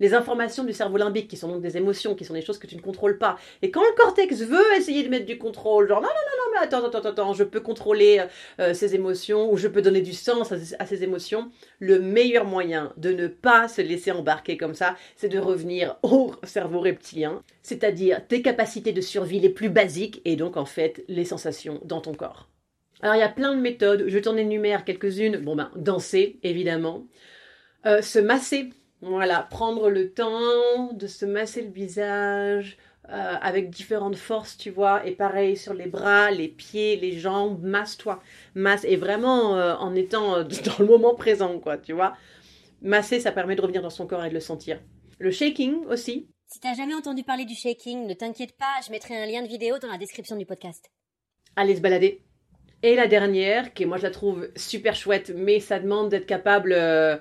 les, 0.00 0.14
informations 0.14 0.64
du 0.64 0.72
cerveau 0.72 0.96
limbique 0.96 1.28
qui 1.28 1.36
sont 1.36 1.48
donc 1.48 1.62
des 1.62 1.76
émotions, 1.76 2.14
qui 2.14 2.24
sont 2.24 2.34
des 2.34 2.42
choses 2.42 2.58
que 2.58 2.66
tu 2.66 2.76
ne 2.76 2.80
contrôles 2.80 3.18
pas, 3.18 3.36
et 3.62 3.70
quand 3.70 3.82
le 3.82 3.94
cortex 3.96 4.40
veut 4.42 4.76
essayer 4.76 5.02
de 5.04 5.08
mettre 5.08 5.26
du 5.26 5.38
contrôle, 5.38 5.88
genre 5.88 6.00
non 6.00 6.08
non 6.08 6.14
non 6.14 6.44
non 6.44 6.52
mais 6.60 6.66
attends 6.66 6.84
attends 6.86 7.08
attends 7.08 7.32
je 7.32 7.44
peux 7.44 7.60
contrôler 7.60 8.22
euh, 8.60 8.74
ces 8.74 8.94
émotions 8.94 9.50
ou 9.52 9.56
je 9.56 9.68
peux 9.68 9.82
donner 9.82 10.00
du 10.02 10.12
sens 10.12 10.52
à 10.78 10.86
ces 10.86 11.04
émotions, 11.04 11.50
le 11.78 12.00
meilleur 12.00 12.44
moyen 12.44 12.92
de 12.96 13.12
ne 13.12 13.28
pas 13.28 13.68
se 13.68 13.80
laisser 13.82 14.10
embarquer 14.12 14.56
comme 14.56 14.74
ça, 14.74 14.96
c'est 15.16 15.28
de 15.28 15.38
revenir 15.38 15.96
au 16.02 16.32
cerveau 16.42 16.80
reptilien, 16.80 17.42
c'est-à-dire 17.62 18.26
tes 18.26 18.42
capacités 18.42 18.92
de 18.92 19.00
survie 19.00 19.40
les 19.40 19.50
plus 19.50 19.68
basiques 19.70 20.20
et 20.24 20.36
donc 20.36 20.56
en 20.56 20.66
fait 20.66 21.04
les 21.08 21.24
sensations 21.24 21.80
dans 21.84 22.00
ton 22.00 22.14
corps. 22.14 22.49
Alors 23.02 23.14
il 23.14 23.18
y 23.18 23.22
a 23.22 23.28
plein 23.28 23.54
de 23.54 23.60
méthodes, 23.60 24.04
je 24.08 24.18
t'en 24.18 24.36
énumère 24.36 24.84
quelques-unes. 24.84 25.38
Bon 25.38 25.56
ben, 25.56 25.70
danser, 25.76 26.38
évidemment. 26.42 27.06
Euh, 27.86 28.02
se 28.02 28.18
masser, 28.18 28.70
voilà, 29.00 29.46
prendre 29.50 29.88
le 29.88 30.12
temps 30.12 30.92
de 30.92 31.06
se 31.06 31.24
masser 31.24 31.62
le 31.62 31.70
visage 31.70 32.76
euh, 33.08 33.34
avec 33.40 33.70
différentes 33.70 34.16
forces, 34.16 34.58
tu 34.58 34.70
vois. 34.70 35.06
Et 35.06 35.12
pareil 35.12 35.56
sur 35.56 35.72
les 35.72 35.86
bras, 35.86 36.30
les 36.30 36.48
pieds, 36.48 36.96
les 36.96 37.18
jambes, 37.18 37.62
masse-toi. 37.62 38.22
Masse, 38.54 38.84
et 38.84 38.96
vraiment 38.96 39.56
euh, 39.56 39.74
en 39.76 39.94
étant 39.94 40.42
dans 40.44 40.78
le 40.78 40.86
moment 40.86 41.14
présent, 41.14 41.58
quoi, 41.58 41.78
tu 41.78 41.94
vois. 41.94 42.14
Masser, 42.82 43.18
ça 43.20 43.32
permet 43.32 43.56
de 43.56 43.62
revenir 43.62 43.82
dans 43.82 43.90
son 43.90 44.06
corps 44.06 44.24
et 44.24 44.28
de 44.28 44.34
le 44.34 44.40
sentir. 44.40 44.78
Le 45.18 45.30
shaking 45.30 45.84
aussi, 45.86 46.28
Si 46.46 46.60
t'as 46.60 46.74
jamais 46.74 46.94
entendu 46.94 47.24
parler 47.24 47.44
du 47.46 47.54
shaking, 47.54 48.06
ne 48.06 48.14
t'inquiète 48.14 48.56
pas, 48.56 48.80
je 48.86 48.90
mettrai 48.90 49.16
un 49.16 49.26
lien 49.26 49.42
de 49.42 49.48
vidéo 49.48 49.78
dans 49.78 49.88
la 49.88 49.98
description 49.98 50.36
du 50.36 50.46
podcast. 50.46 50.90
aller 51.56 51.76
se 51.76 51.80
balader. 51.80 52.22
Et 52.82 52.94
la 52.96 53.06
dernière, 53.06 53.74
qui 53.74 53.84
moi 53.84 53.98
je 53.98 54.04
la 54.04 54.10
trouve 54.10 54.48
super 54.56 54.94
chouette, 54.94 55.32
mais 55.36 55.60
ça 55.60 55.78
demande 55.78 56.08
d'être 56.08 56.26
capable, 56.26 56.72
euh, 56.72 57.16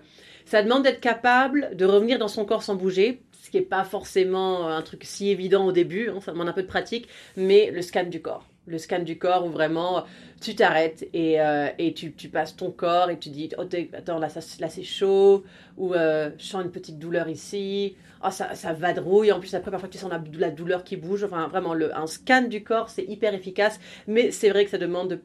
ça 0.45 0.63
demande 0.63 0.83
d'être 0.83 1.01
capable 1.01 1.75
de 1.75 1.85
revenir 1.85 2.17
dans 2.17 2.29
son 2.29 2.45
corps 2.45 2.63
sans 2.63 2.75
bouger, 2.75 3.21
ce 3.43 3.49
qui 3.49 3.57
n'est 3.57 3.63
pas 3.63 3.83
forcément 3.83 4.69
un 4.69 4.81
truc 4.81 5.03
si 5.03 5.29
évident 5.29 5.65
au 5.65 5.71
début, 5.73 6.09
hein, 6.09 6.19
ça 6.21 6.31
demande 6.31 6.49
un 6.49 6.53
peu 6.53 6.63
de 6.63 6.67
pratique, 6.67 7.09
mais 7.35 7.71
le 7.71 7.81
scan 7.81 8.05
du 8.05 8.21
corps. 8.21 8.48
Le 8.69 8.77
scan 8.77 8.99
du 8.99 9.17
corps 9.17 9.45
où 9.45 9.49
vraiment 9.49 10.05
tu 10.41 10.55
t'arrêtes 10.55 11.07
et, 11.13 11.41
euh, 11.41 11.67
et 11.77 11.93
tu, 11.93 12.11
passes 12.29 12.55
ton 12.55 12.71
corps 12.71 13.09
et 13.09 13.17
tu 13.19 13.29
dis 13.29 13.49
oh, 13.57 13.63
attends 13.93 14.19
là, 14.19 14.27
là 14.59 14.69
c'est 14.69 14.83
chaud 14.83 15.43
ou 15.77 15.93
euh, 15.93 16.29
je 16.37 16.45
sens 16.45 16.63
une 16.63 16.71
petite 16.71 16.97
douleur 16.97 17.27
ici 17.27 17.95
oh, 18.23 18.29
ça, 18.31 18.55
ça 18.55 18.71
vadrouille 18.71 19.31
en 19.33 19.39
plus 19.39 19.53
après 19.53 19.71
parfois 19.71 19.89
tu 19.89 19.97
sens 19.97 20.09
la, 20.09 20.23
la 20.37 20.49
douleur 20.49 20.85
qui 20.85 20.95
bouge 20.95 21.25
enfin 21.25 21.47
vraiment 21.47 21.73
le, 21.73 21.93
un 21.97 22.07
scan 22.07 22.43
du 22.43 22.63
corps 22.63 22.89
c'est 22.89 23.03
hyper 23.03 23.33
efficace 23.33 23.79
mais 24.07 24.31
c'est 24.31 24.49
vrai 24.49 24.63
que 24.63 24.71
ça 24.71 24.77
demande 24.77 25.19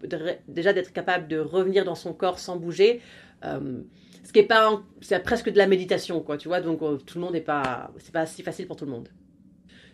déjà 0.48 0.72
d'être 0.72 0.92
capable 0.92 1.28
de 1.28 1.38
revenir 1.38 1.84
dans 1.84 1.94
son 1.94 2.12
corps 2.12 2.38
sans 2.38 2.56
bouger. 2.56 3.00
Euh, 3.44 3.82
ce 4.24 4.32
qui 4.32 4.38
est 4.38 4.44
pas, 4.44 4.82
c'est 5.00 5.22
presque 5.22 5.50
de 5.50 5.58
la 5.58 5.66
méditation, 5.66 6.20
quoi, 6.20 6.36
tu 6.36 6.48
vois. 6.48 6.60
Donc 6.60 6.82
euh, 6.82 6.96
tout 6.96 7.18
le 7.18 7.24
monde 7.24 7.34
n'est 7.34 7.40
pas, 7.40 7.92
c'est 7.98 8.12
pas 8.12 8.26
si 8.26 8.42
facile 8.42 8.66
pour 8.66 8.76
tout 8.76 8.86
le 8.86 8.90
monde. 8.90 9.08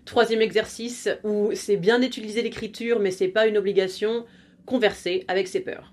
Troisième 0.05 0.43
exercice 0.43 1.09
où 1.25 1.51
c'est 1.55 1.77
bien 1.77 1.99
d'utiliser 1.99 2.43
l'écriture, 2.43 3.01
mais 3.01 3.11
c'est 3.11 3.29
pas 3.29 3.47
une 3.47 3.59
obligation. 3.59 4.25
Converser 4.67 5.25
avec 5.29 5.49
ses 5.49 5.61
peurs. 5.61 5.93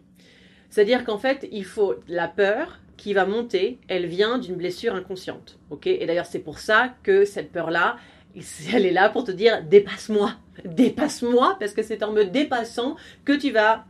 C'est-à-dire 0.69 1.03
qu'en 1.03 1.17
fait, 1.17 1.47
il 1.51 1.65
faut 1.65 1.95
la 2.07 2.27
peur 2.27 2.79
qui 2.97 3.13
va 3.13 3.25
monter, 3.25 3.79
elle 3.87 4.07
vient 4.07 4.37
d'une 4.39 4.55
blessure 4.55 4.95
inconsciente, 4.95 5.59
ok? 5.69 5.87
Et 5.87 6.05
d'ailleurs, 6.05 6.25
c'est 6.25 6.39
pour 6.39 6.59
ça 6.59 6.95
que 7.03 7.25
cette 7.25 7.51
peur-là, 7.51 7.97
elle 8.73 8.85
est 8.85 8.91
là 8.91 9.09
pour 9.09 9.23
te 9.23 9.31
dire 9.31 9.63
dépasse-moi, 9.63 10.33
dépasse-moi, 10.65 11.57
parce 11.59 11.73
que 11.73 11.83
c'est 11.83 12.03
en 12.03 12.11
me 12.11 12.25
dépassant 12.25 12.95
que 13.23 13.33
tu 13.33 13.51
vas 13.51 13.85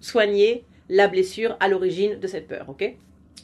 soigner 0.00 0.64
la 0.88 1.08
blessure 1.08 1.56
à 1.60 1.68
l'origine 1.68 2.18
de 2.20 2.26
cette 2.26 2.48
peur, 2.48 2.68
ok? 2.68 2.96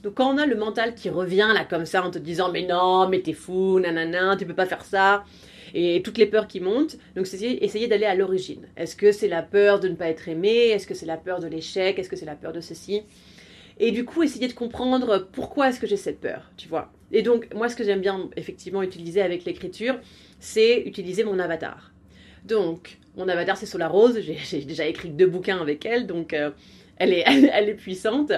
Donc 0.02 0.14
quand 0.14 0.32
on 0.32 0.38
a 0.38 0.46
le 0.46 0.56
mental 0.56 0.94
qui 0.94 1.08
revient 1.08 1.48
là 1.54 1.64
comme 1.64 1.86
ça 1.86 2.04
en 2.04 2.10
te 2.10 2.18
disant 2.18 2.50
mais 2.52 2.66
non, 2.66 3.08
mais 3.08 3.20
t'es 3.20 3.32
fou, 3.32 3.80
nanana, 3.80 4.36
tu 4.36 4.46
peux 4.46 4.54
pas 4.54 4.66
faire 4.66 4.84
ça, 4.84 5.24
et 5.74 6.02
toutes 6.02 6.18
les 6.18 6.26
peurs 6.26 6.46
qui 6.48 6.60
montent, 6.60 6.96
donc 7.14 7.26
essayer, 7.26 7.64
essayer 7.64 7.88
d'aller 7.88 8.06
à 8.06 8.14
l'origine. 8.14 8.66
Est-ce 8.76 8.96
que 8.96 9.12
c'est 9.12 9.28
la 9.28 9.42
peur 9.42 9.80
de 9.80 9.88
ne 9.88 9.94
pas 9.94 10.08
être 10.08 10.28
aimé? 10.28 10.68
Est-ce 10.68 10.86
que 10.86 10.94
c'est 10.94 11.06
la 11.06 11.16
peur 11.16 11.40
de 11.40 11.46
l'échec? 11.46 11.98
Est-ce 11.98 12.08
que 12.08 12.16
c'est 12.16 12.26
la 12.26 12.34
peur 12.34 12.52
de 12.52 12.60
ceci? 12.60 13.02
Et 13.78 13.90
du 13.90 14.04
coup, 14.04 14.22
essayer 14.22 14.48
de 14.48 14.54
comprendre 14.54 15.28
pourquoi 15.32 15.68
est-ce 15.68 15.80
que 15.80 15.86
j'ai 15.86 15.98
cette 15.98 16.20
peur, 16.20 16.50
tu 16.56 16.68
vois? 16.68 16.92
Et 17.12 17.22
donc, 17.22 17.52
moi, 17.54 17.68
ce 17.68 17.76
que 17.76 17.84
j'aime 17.84 18.00
bien 18.00 18.30
effectivement 18.36 18.82
utiliser 18.82 19.20
avec 19.20 19.44
l'écriture, 19.44 19.98
c'est 20.40 20.80
utiliser 20.80 21.24
mon 21.24 21.38
avatar. 21.38 21.92
Donc, 22.44 22.98
mon 23.16 23.28
avatar, 23.28 23.56
c'est 23.56 23.66
Solar 23.66 23.92
Rose. 23.92 24.18
J'ai 24.20 24.60
déjà 24.60 24.86
écrit 24.86 25.10
deux 25.10 25.26
bouquins 25.26 25.60
avec 25.60 25.84
elle, 25.84 26.06
donc 26.06 26.32
euh, 26.32 26.50
elle, 26.96 27.12
est, 27.12 27.24
elle 27.26 27.68
est 27.68 27.74
puissante. 27.74 28.32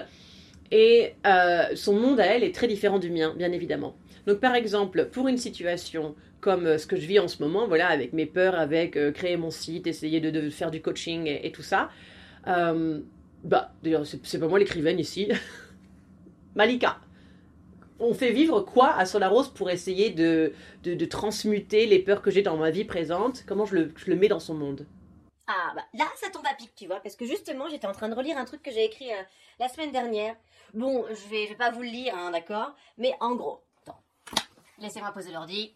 Et 0.70 1.14
euh, 1.26 1.74
son 1.74 1.94
monde 1.94 2.20
à 2.20 2.26
elle 2.26 2.44
est 2.44 2.54
très 2.54 2.66
différent 2.66 2.98
du 2.98 3.10
mien, 3.10 3.34
bien 3.36 3.52
évidemment. 3.52 3.96
Donc, 4.26 4.40
par 4.40 4.54
exemple, 4.54 5.08
pour 5.10 5.28
une 5.28 5.38
situation 5.38 6.14
comme 6.40 6.66
euh, 6.66 6.78
ce 6.78 6.86
que 6.86 6.96
je 6.96 7.06
vis 7.06 7.18
en 7.18 7.28
ce 7.28 7.42
moment, 7.42 7.66
voilà, 7.66 7.88
avec 7.88 8.12
mes 8.12 8.26
peurs, 8.26 8.54
avec 8.54 8.96
euh, 8.96 9.12
créer 9.12 9.36
mon 9.36 9.50
site, 9.50 9.86
essayer 9.86 10.20
de, 10.20 10.50
faire 10.50 10.70
du 10.70 10.80
coaching 10.80 11.26
et, 11.26 11.50
tout 11.52 11.62
ça, 11.62 11.90
euh, 12.46 13.00
bah, 13.44 13.72
d'ailleurs, 13.82 14.06
c'est 14.06 14.38
pas 14.38 14.48
moi 14.48 14.58
l'écrivaine 14.58 14.98
ici. 14.98 15.30
Malika. 16.54 16.98
On 18.00 18.14
fait 18.14 18.30
vivre 18.30 18.60
quoi 18.60 18.94
à 18.94 19.06
Solarose 19.06 19.48
pour 19.52 19.70
essayer 19.70 20.10
de, 20.10 20.52
de, 20.84 21.04
transmuter 21.04 21.86
les 21.86 21.98
peurs 21.98 22.22
que 22.22 22.30
j'ai 22.30 22.42
dans 22.42 22.56
ma 22.56 22.70
vie 22.70 22.84
présente? 22.84 23.42
Comment 23.44 23.64
je 23.64 23.74
le, 23.74 23.92
je 23.96 24.08
le 24.08 24.16
mets 24.16 24.28
dans 24.28 24.38
son 24.38 24.54
monde? 24.54 24.86
Ah, 25.48 25.72
bah 25.74 25.82
là, 25.94 26.04
ça 26.14 26.30
tombe 26.30 26.46
à 26.46 26.54
pic, 26.54 26.72
tu 26.76 26.86
vois, 26.86 27.00
parce 27.00 27.16
que 27.16 27.24
justement, 27.24 27.68
j'étais 27.68 27.88
en 27.88 27.92
train 27.92 28.08
de 28.08 28.14
relire 28.14 28.38
un 28.38 28.44
truc 28.44 28.62
que 28.62 28.70
j'ai 28.70 28.84
écrit 28.84 29.08
la 29.58 29.68
semaine 29.68 29.90
dernière. 29.90 30.36
Bon, 30.74 31.06
je 31.08 31.28
vais, 31.28 31.46
vais 31.46 31.56
pas 31.56 31.72
vous 31.72 31.82
le 31.82 31.88
lire, 31.88 32.14
hein, 32.16 32.30
d'accord? 32.30 32.72
Mais 32.98 33.14
en 33.18 33.34
gros, 33.34 33.64
attends, 33.82 34.00
laissez-moi 34.78 35.10
poser 35.10 35.32
l'ordi. 35.32 35.74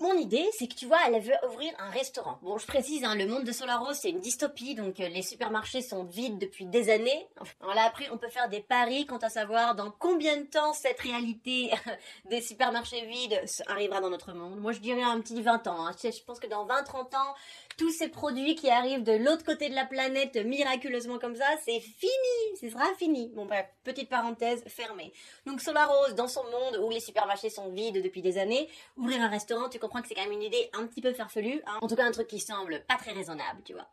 Mon 0.00 0.12
idée, 0.14 0.48
c'est 0.56 0.68
que 0.68 0.74
tu 0.76 0.86
vois, 0.86 0.98
elle 1.08 1.20
veut 1.20 1.34
ouvrir 1.50 1.72
un 1.80 1.90
restaurant. 1.90 2.38
Bon, 2.42 2.56
je 2.56 2.66
précise, 2.66 3.02
hein, 3.02 3.16
le 3.16 3.26
monde 3.26 3.42
de 3.42 3.50
Solarose, 3.50 3.96
c'est 3.96 4.10
une 4.10 4.20
dystopie, 4.20 4.76
donc 4.76 5.00
euh, 5.00 5.08
les 5.08 5.22
supermarchés 5.22 5.82
sont 5.82 6.04
vides 6.04 6.38
depuis 6.38 6.66
des 6.66 6.88
années. 6.88 7.26
Alors 7.60 7.74
là, 7.74 7.82
après, 7.84 8.08
on 8.12 8.16
peut 8.16 8.28
faire 8.28 8.48
des 8.48 8.60
paris 8.60 9.06
quant 9.06 9.16
à 9.18 9.28
savoir 9.28 9.74
dans 9.74 9.90
combien 9.90 10.36
de 10.36 10.44
temps 10.44 10.72
cette 10.72 11.00
réalité 11.00 11.72
des 12.26 12.40
supermarchés 12.40 13.06
vides 13.06 13.42
arrivera 13.66 14.00
dans 14.00 14.10
notre 14.10 14.32
monde. 14.32 14.60
Moi, 14.60 14.70
je 14.70 14.78
dirais 14.78 15.02
un 15.02 15.20
petit 15.20 15.42
20 15.42 15.66
ans. 15.66 15.88
hein. 15.88 15.92
Je 16.00 16.22
pense 16.24 16.38
que 16.38 16.46
dans 16.46 16.64
20-30 16.64 17.16
ans, 17.16 17.34
tous 17.78 17.90
ces 17.90 18.08
produits 18.08 18.56
qui 18.56 18.68
arrivent 18.68 19.04
de 19.04 19.12
l'autre 19.12 19.44
côté 19.44 19.70
de 19.70 19.74
la 19.74 19.86
planète 19.86 20.36
miraculeusement 20.36 21.18
comme 21.18 21.36
ça, 21.36 21.46
c'est 21.64 21.80
fini, 21.80 22.58
ce 22.60 22.68
sera 22.68 22.84
fini. 22.98 23.28
Bon 23.34 23.46
bref, 23.46 23.66
petite 23.84 24.10
parenthèse 24.10 24.62
fermée. 24.66 25.12
Donc 25.46 25.60
Solarose, 25.60 26.14
dans 26.16 26.28
son 26.28 26.42
monde 26.44 26.80
où 26.82 26.90
les 26.90 27.00
supermarchés 27.00 27.50
sont 27.50 27.70
vides 27.70 28.02
depuis 28.02 28.20
des 28.20 28.36
années, 28.36 28.68
ouvrir 28.96 29.22
un 29.22 29.28
restaurant, 29.28 29.68
tu 29.68 29.78
comprends 29.78 30.02
que 30.02 30.08
c'est 30.08 30.14
quand 30.14 30.24
même 30.24 30.32
une 30.32 30.42
idée 30.42 30.68
un 30.74 30.86
petit 30.86 31.00
peu 31.00 31.14
farfelue, 31.14 31.62
hein. 31.66 31.78
en 31.80 31.86
tout 31.86 31.96
cas 31.96 32.04
un 32.04 32.12
truc 32.12 32.26
qui 32.26 32.40
semble 32.40 32.82
pas 32.88 32.96
très 32.96 33.12
raisonnable, 33.12 33.62
tu 33.64 33.72
vois. 33.72 33.88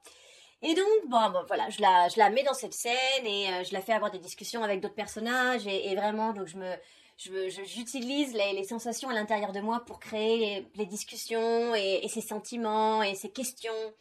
Et 0.62 0.74
donc, 0.74 0.86
bon, 1.08 1.20
voilà, 1.48 1.70
je 1.70 1.80
la, 1.80 2.08
je 2.10 2.18
la 2.18 2.32
mets 2.32 2.44
dans 2.44 2.54
cette 2.56 2.74
scène 2.74 3.26
et 3.26 3.50
euh, 3.50 3.64
je 3.64 3.74
la 3.74 3.82
fais 3.82 3.94
avoir 3.94 4.10
des 4.10 4.18
discussions 4.18 4.64
avec 4.64 4.82
d'autres 4.82 4.96
personnages 4.96 5.68
et, 5.68 5.96
vraiment, 5.96 6.34
donc 6.34 6.48
je 6.48 6.58
me, 6.58 6.74
j'utilise 7.18 8.34
les, 8.34 8.54
les, 8.54 8.64
sensations 8.64 9.10
à 9.10 9.14
l'intérieur 9.14 9.52
de 9.52 9.62
moi 9.62 9.84
pour 9.86 10.00
créer 10.00 10.68
les, 10.76 10.86
discussions 10.86 11.74
et, 11.76 12.02
et, 12.04 12.08
ces 12.08 12.22
sentiments 12.22 13.04
et 13.04 13.16
ces 13.16 13.32
questions. 13.32 13.94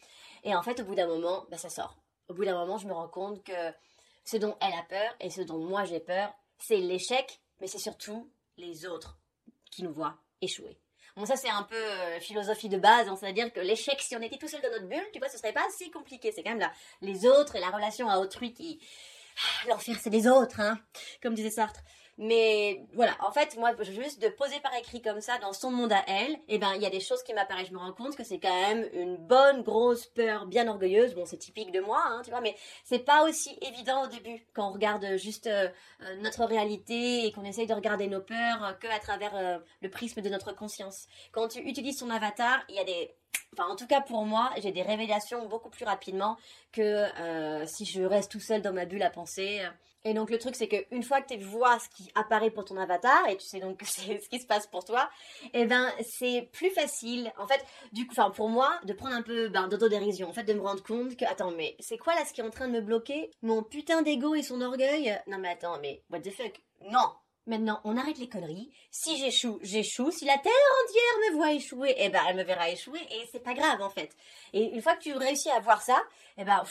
Et 0.42 0.54
en 0.54 0.62
fait, 0.62 0.80
au 0.80 0.84
bout 0.84 0.94
d'un 0.94 1.06
moment, 1.06 1.46
bah, 1.50 1.58
ça 1.58 1.68
sort. 1.68 1.96
Au 2.28 2.34
bout 2.34 2.44
d'un 2.44 2.58
moment, 2.58 2.78
je 2.78 2.86
me 2.86 2.92
rends 2.92 3.08
compte 3.08 3.42
que 3.44 3.72
ce 4.24 4.36
dont 4.36 4.56
elle 4.60 4.74
a 4.74 4.82
peur 4.88 5.14
et 5.20 5.30
ce 5.30 5.42
dont 5.42 5.58
moi 5.58 5.84
j'ai 5.84 6.00
peur, 6.00 6.32
c'est 6.58 6.78
l'échec, 6.78 7.40
mais 7.60 7.66
c'est 7.66 7.78
surtout 7.78 8.30
les 8.56 8.86
autres 8.86 9.18
qui 9.70 9.82
nous 9.82 9.92
voient 9.92 10.16
échouer. 10.40 10.78
Bon, 11.16 11.26
ça, 11.26 11.36
c'est 11.36 11.48
un 11.48 11.62
peu 11.62 11.76
euh, 11.76 12.18
philosophie 12.18 12.68
de 12.68 12.78
base, 12.78 13.08
hein, 13.08 13.16
c'est-à-dire 13.16 13.52
que 13.52 13.60
l'échec, 13.60 14.00
si 14.00 14.16
on 14.16 14.20
était 14.20 14.36
tout 14.36 14.48
seul 14.48 14.60
dans 14.62 14.70
notre 14.70 14.88
bulle, 14.88 15.06
tu 15.12 15.20
vois, 15.20 15.28
ce 15.28 15.38
serait 15.38 15.52
pas 15.52 15.64
si 15.76 15.90
compliqué. 15.90 16.32
C'est 16.32 16.42
quand 16.42 16.50
même 16.50 16.58
là, 16.58 16.72
les 17.02 17.24
autres 17.24 17.54
et 17.54 17.60
la 17.60 17.70
relation 17.70 18.08
à 18.08 18.18
autrui 18.18 18.52
qui. 18.52 18.80
Ah, 19.36 19.68
l'enfer, 19.68 19.96
c'est 20.00 20.10
les 20.10 20.26
autres, 20.26 20.60
hein, 20.60 20.78
comme 21.22 21.34
disait 21.34 21.50
Sartre. 21.50 21.80
Mais 22.16 22.86
voilà, 22.92 23.16
en 23.20 23.32
fait, 23.32 23.56
moi, 23.56 23.74
juste 23.82 24.22
de 24.22 24.28
poser 24.28 24.60
par 24.60 24.74
écrit 24.76 25.02
comme 25.02 25.20
ça 25.20 25.38
dans 25.38 25.52
son 25.52 25.70
monde 25.70 25.92
à 25.92 26.04
elle, 26.06 26.36
eh 26.48 26.58
ben, 26.58 26.72
il 26.76 26.82
y 26.82 26.86
a 26.86 26.90
des 26.90 27.00
choses 27.00 27.22
qui 27.22 27.34
m'apparaissent. 27.34 27.68
Je 27.68 27.72
me 27.72 27.78
rends 27.78 27.92
compte 27.92 28.16
que 28.16 28.22
c'est 28.24 28.38
quand 28.38 28.60
même 28.68 28.88
une 28.92 29.16
bonne 29.16 29.62
grosse 29.62 30.06
peur 30.06 30.46
bien 30.46 30.68
orgueilleuse. 30.68 31.14
Bon, 31.14 31.24
c'est 31.26 31.38
typique 31.38 31.72
de 31.72 31.80
moi, 31.80 32.00
hein, 32.06 32.22
tu 32.24 32.30
vois, 32.30 32.40
mais 32.40 32.54
c'est 32.84 33.00
pas 33.00 33.24
aussi 33.24 33.58
évident 33.62 34.04
au 34.04 34.06
début 34.06 34.46
quand 34.54 34.68
on 34.68 34.72
regarde 34.72 35.16
juste 35.16 35.46
euh, 35.48 35.68
euh, 36.02 36.16
notre 36.16 36.44
réalité 36.44 37.26
et 37.26 37.32
qu'on 37.32 37.44
essaye 37.44 37.66
de 37.66 37.74
regarder 37.74 38.06
nos 38.06 38.20
peurs 38.20 38.64
euh, 38.64 38.72
que 38.74 38.86
à 38.88 38.98
travers 39.00 39.60
le 39.80 39.90
prisme 39.90 40.20
de 40.20 40.28
notre 40.28 40.54
conscience. 40.54 41.06
Quand 41.32 41.48
tu 41.48 41.58
utilises 41.60 41.98
ton 41.98 42.10
avatar, 42.10 42.62
il 42.68 42.76
y 42.76 42.78
a 42.78 42.84
des 42.84 43.14
Enfin, 43.52 43.68
en 43.70 43.76
tout 43.76 43.86
cas 43.86 44.00
pour 44.00 44.24
moi, 44.24 44.50
j'ai 44.62 44.72
des 44.72 44.82
révélations 44.82 45.46
beaucoup 45.46 45.70
plus 45.70 45.84
rapidement 45.84 46.36
que 46.72 47.06
si 47.66 47.84
je 47.84 48.02
reste 48.02 48.30
tout 48.32 48.40
seul 48.40 48.62
dans 48.62 48.72
ma 48.72 48.84
bulle 48.84 49.02
à 49.02 49.10
penser. 49.10 49.62
Et 50.06 50.12
donc 50.12 50.28
le 50.28 50.38
truc 50.38 50.54
c'est 50.54 50.68
qu'une 50.68 51.02
fois 51.02 51.22
que 51.22 51.32
tu 51.32 51.40
vois 51.40 51.78
ce 51.78 51.88
qui 51.88 52.10
apparaît 52.14 52.50
pour 52.50 52.66
ton 52.66 52.76
avatar 52.76 53.26
et 53.28 53.38
tu 53.38 53.46
sais 53.46 53.58
donc 53.58 53.80
ce 53.86 54.28
qui 54.28 54.38
se 54.38 54.46
passe 54.46 54.66
pour 54.66 54.84
toi, 54.84 55.08
eh 55.54 55.64
ben 55.64 55.90
c'est 56.02 56.50
plus 56.52 56.68
facile. 56.70 57.32
En 57.38 57.46
fait 57.46 57.64
du 57.92 58.06
coup 58.06 58.12
enfin 58.12 58.30
pour 58.30 58.50
moi 58.50 58.70
de 58.84 58.92
prendre 58.92 59.14
un 59.14 59.22
peu 59.22 59.48
ben, 59.48 59.66
d'autodérision 59.66 60.28
en 60.28 60.32
fait 60.34 60.44
de 60.44 60.52
me 60.52 60.60
rendre 60.60 60.82
compte 60.82 61.16
que 61.16 61.24
attends 61.24 61.52
mais 61.52 61.74
c'est 61.80 61.96
quoi 61.96 62.14
là 62.14 62.24
ce 62.26 62.34
qui 62.34 62.42
est 62.42 62.44
en 62.44 62.50
train 62.50 62.68
de 62.68 62.72
me 62.72 62.82
bloquer? 62.82 63.30
Mon 63.40 63.62
putain 63.62 64.02
d'ego 64.02 64.34
et 64.34 64.42
son 64.42 64.60
orgueil? 64.60 65.18
Non 65.26 65.38
mais 65.38 65.48
attends 65.48 65.78
mais 65.80 66.02
what 66.10 66.20
the 66.20 66.30
fuck? 66.30 66.60
Non, 66.90 67.08
Maintenant, 67.46 67.80
on 67.84 67.96
arrête 67.98 68.18
les 68.18 68.28
conneries. 68.28 68.72
Si 68.90 69.18
j'échoue, 69.18 69.58
j'échoue. 69.62 70.10
Si 70.10 70.24
la 70.24 70.38
terre 70.38 70.52
entière 70.84 71.30
me 71.30 71.36
voit 71.36 71.52
échouer, 71.52 71.94
eh 71.98 72.08
ben, 72.08 72.22
elle 72.26 72.36
me 72.36 72.42
verra 72.42 72.70
échouer 72.70 73.00
et 73.10 73.28
c'est 73.30 73.42
pas 73.42 73.52
grave, 73.52 73.82
en 73.82 73.90
fait. 73.90 74.16
Et 74.54 74.62
une 74.74 74.80
fois 74.80 74.96
que 74.96 75.02
tu 75.02 75.12
réussis 75.12 75.50
à 75.50 75.60
voir 75.60 75.82
ça, 75.82 76.02
eh 76.38 76.44
ben, 76.44 76.62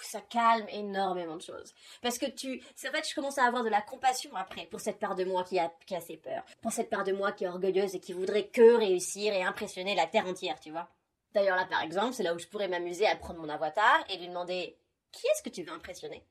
ça 0.00 0.22
calme 0.22 0.66
énormément 0.70 1.36
de 1.36 1.42
choses. 1.42 1.74
Parce 2.00 2.16
que 2.16 2.26
tu, 2.26 2.62
en 2.86 2.90
fait, 2.90 3.08
je 3.08 3.14
commence 3.14 3.36
à 3.36 3.44
avoir 3.44 3.62
de 3.62 3.68
la 3.68 3.82
compassion 3.82 4.34
après 4.34 4.64
pour 4.66 4.80
cette 4.80 4.98
part 4.98 5.16
de 5.16 5.24
moi 5.24 5.44
qui 5.44 5.58
a, 5.58 5.70
qui 5.86 5.94
a 5.94 6.00
ses 6.00 6.16
peurs. 6.16 6.44
Pour 6.62 6.72
cette 6.72 6.88
part 6.88 7.04
de 7.04 7.12
moi 7.12 7.32
qui 7.32 7.44
est 7.44 7.48
orgueilleuse 7.48 7.94
et 7.94 8.00
qui 8.00 8.14
voudrait 8.14 8.48
que 8.48 8.76
réussir 8.76 9.34
et 9.34 9.42
impressionner 9.42 9.94
la 9.94 10.06
terre 10.06 10.26
entière, 10.26 10.58
tu 10.60 10.70
vois. 10.70 10.88
D'ailleurs, 11.34 11.56
là, 11.56 11.66
par 11.66 11.82
exemple, 11.82 12.14
c'est 12.14 12.22
là 12.22 12.34
où 12.34 12.38
je 12.38 12.46
pourrais 12.46 12.68
m'amuser 12.68 13.06
à 13.06 13.16
prendre 13.16 13.40
mon 13.40 13.48
avatar 13.48 14.04
et 14.08 14.16
lui 14.16 14.28
demander, 14.28 14.78
qui 15.10 15.26
est-ce 15.26 15.42
que 15.42 15.50
tu 15.50 15.62
veux 15.62 15.72
impressionner? 15.72 16.22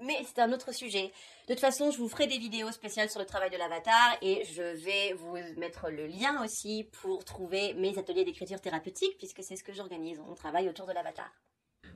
Mais 0.00 0.16
c'est 0.24 0.40
un 0.40 0.52
autre 0.52 0.74
sujet. 0.74 1.12
De 1.48 1.54
toute 1.54 1.60
façon, 1.60 1.90
je 1.90 1.98
vous 1.98 2.08
ferai 2.08 2.26
des 2.26 2.38
vidéos 2.38 2.70
spéciales 2.72 3.10
sur 3.10 3.20
le 3.20 3.26
travail 3.26 3.50
de 3.50 3.56
l'avatar 3.56 4.16
et 4.22 4.42
je 4.44 4.62
vais 4.62 5.12
vous 5.14 5.36
mettre 5.58 5.90
le 5.90 6.06
lien 6.06 6.42
aussi 6.42 6.88
pour 7.02 7.24
trouver 7.24 7.74
mes 7.74 7.98
ateliers 7.98 8.24
d'écriture 8.24 8.60
thérapeutique 8.60 9.16
puisque 9.18 9.42
c'est 9.42 9.56
ce 9.56 9.62
que 9.62 9.72
j'organise. 9.72 10.20
On 10.28 10.34
travaille 10.34 10.68
autour 10.68 10.86
de 10.86 10.92
l'avatar. 10.92 11.30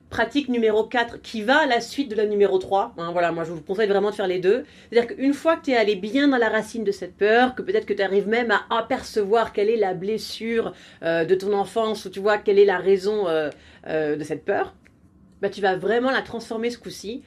Pratique 0.09 0.47
numéro 0.47 0.85
4 0.85 1.21
qui 1.21 1.41
va 1.41 1.57
à 1.57 1.65
la 1.65 1.81
suite 1.81 2.09
de 2.09 2.15
la 2.15 2.25
numéro 2.25 2.57
3. 2.57 2.93
Hein, 2.97 3.11
voilà, 3.11 3.33
moi 3.33 3.43
je 3.43 3.51
vous 3.51 3.61
conseille 3.61 3.89
vraiment 3.89 4.09
de 4.09 4.15
faire 4.15 4.27
les 4.27 4.39
deux. 4.39 4.63
C'est-à-dire 4.89 5.15
qu'une 5.15 5.33
fois 5.33 5.57
que 5.57 5.65
tu 5.65 5.71
es 5.71 5.75
allé 5.75 5.97
bien 5.97 6.29
dans 6.29 6.37
la 6.37 6.47
racine 6.47 6.85
de 6.85 6.93
cette 6.93 7.17
peur, 7.17 7.55
que 7.55 7.61
peut-être 7.61 7.85
que 7.85 7.93
tu 7.93 8.01
arrives 8.01 8.27
même 8.27 8.51
à 8.51 8.65
apercevoir 8.69 9.51
quelle 9.51 9.69
est 9.69 9.75
la 9.75 9.93
blessure 9.93 10.73
euh, 11.03 11.25
de 11.25 11.35
ton 11.35 11.51
enfance 11.51 12.05
ou 12.05 12.09
tu 12.09 12.21
vois 12.21 12.37
quelle 12.37 12.57
est 12.57 12.65
la 12.65 12.77
raison 12.77 13.27
euh, 13.27 13.49
euh, 13.87 14.15
de 14.15 14.23
cette 14.23 14.45
peur, 14.45 14.73
bah, 15.41 15.49
tu 15.49 15.59
vas 15.59 15.75
vraiment 15.75 16.09
la 16.09 16.21
transformer 16.21 16.69
ce 16.69 16.77
coup-ci 16.77 17.23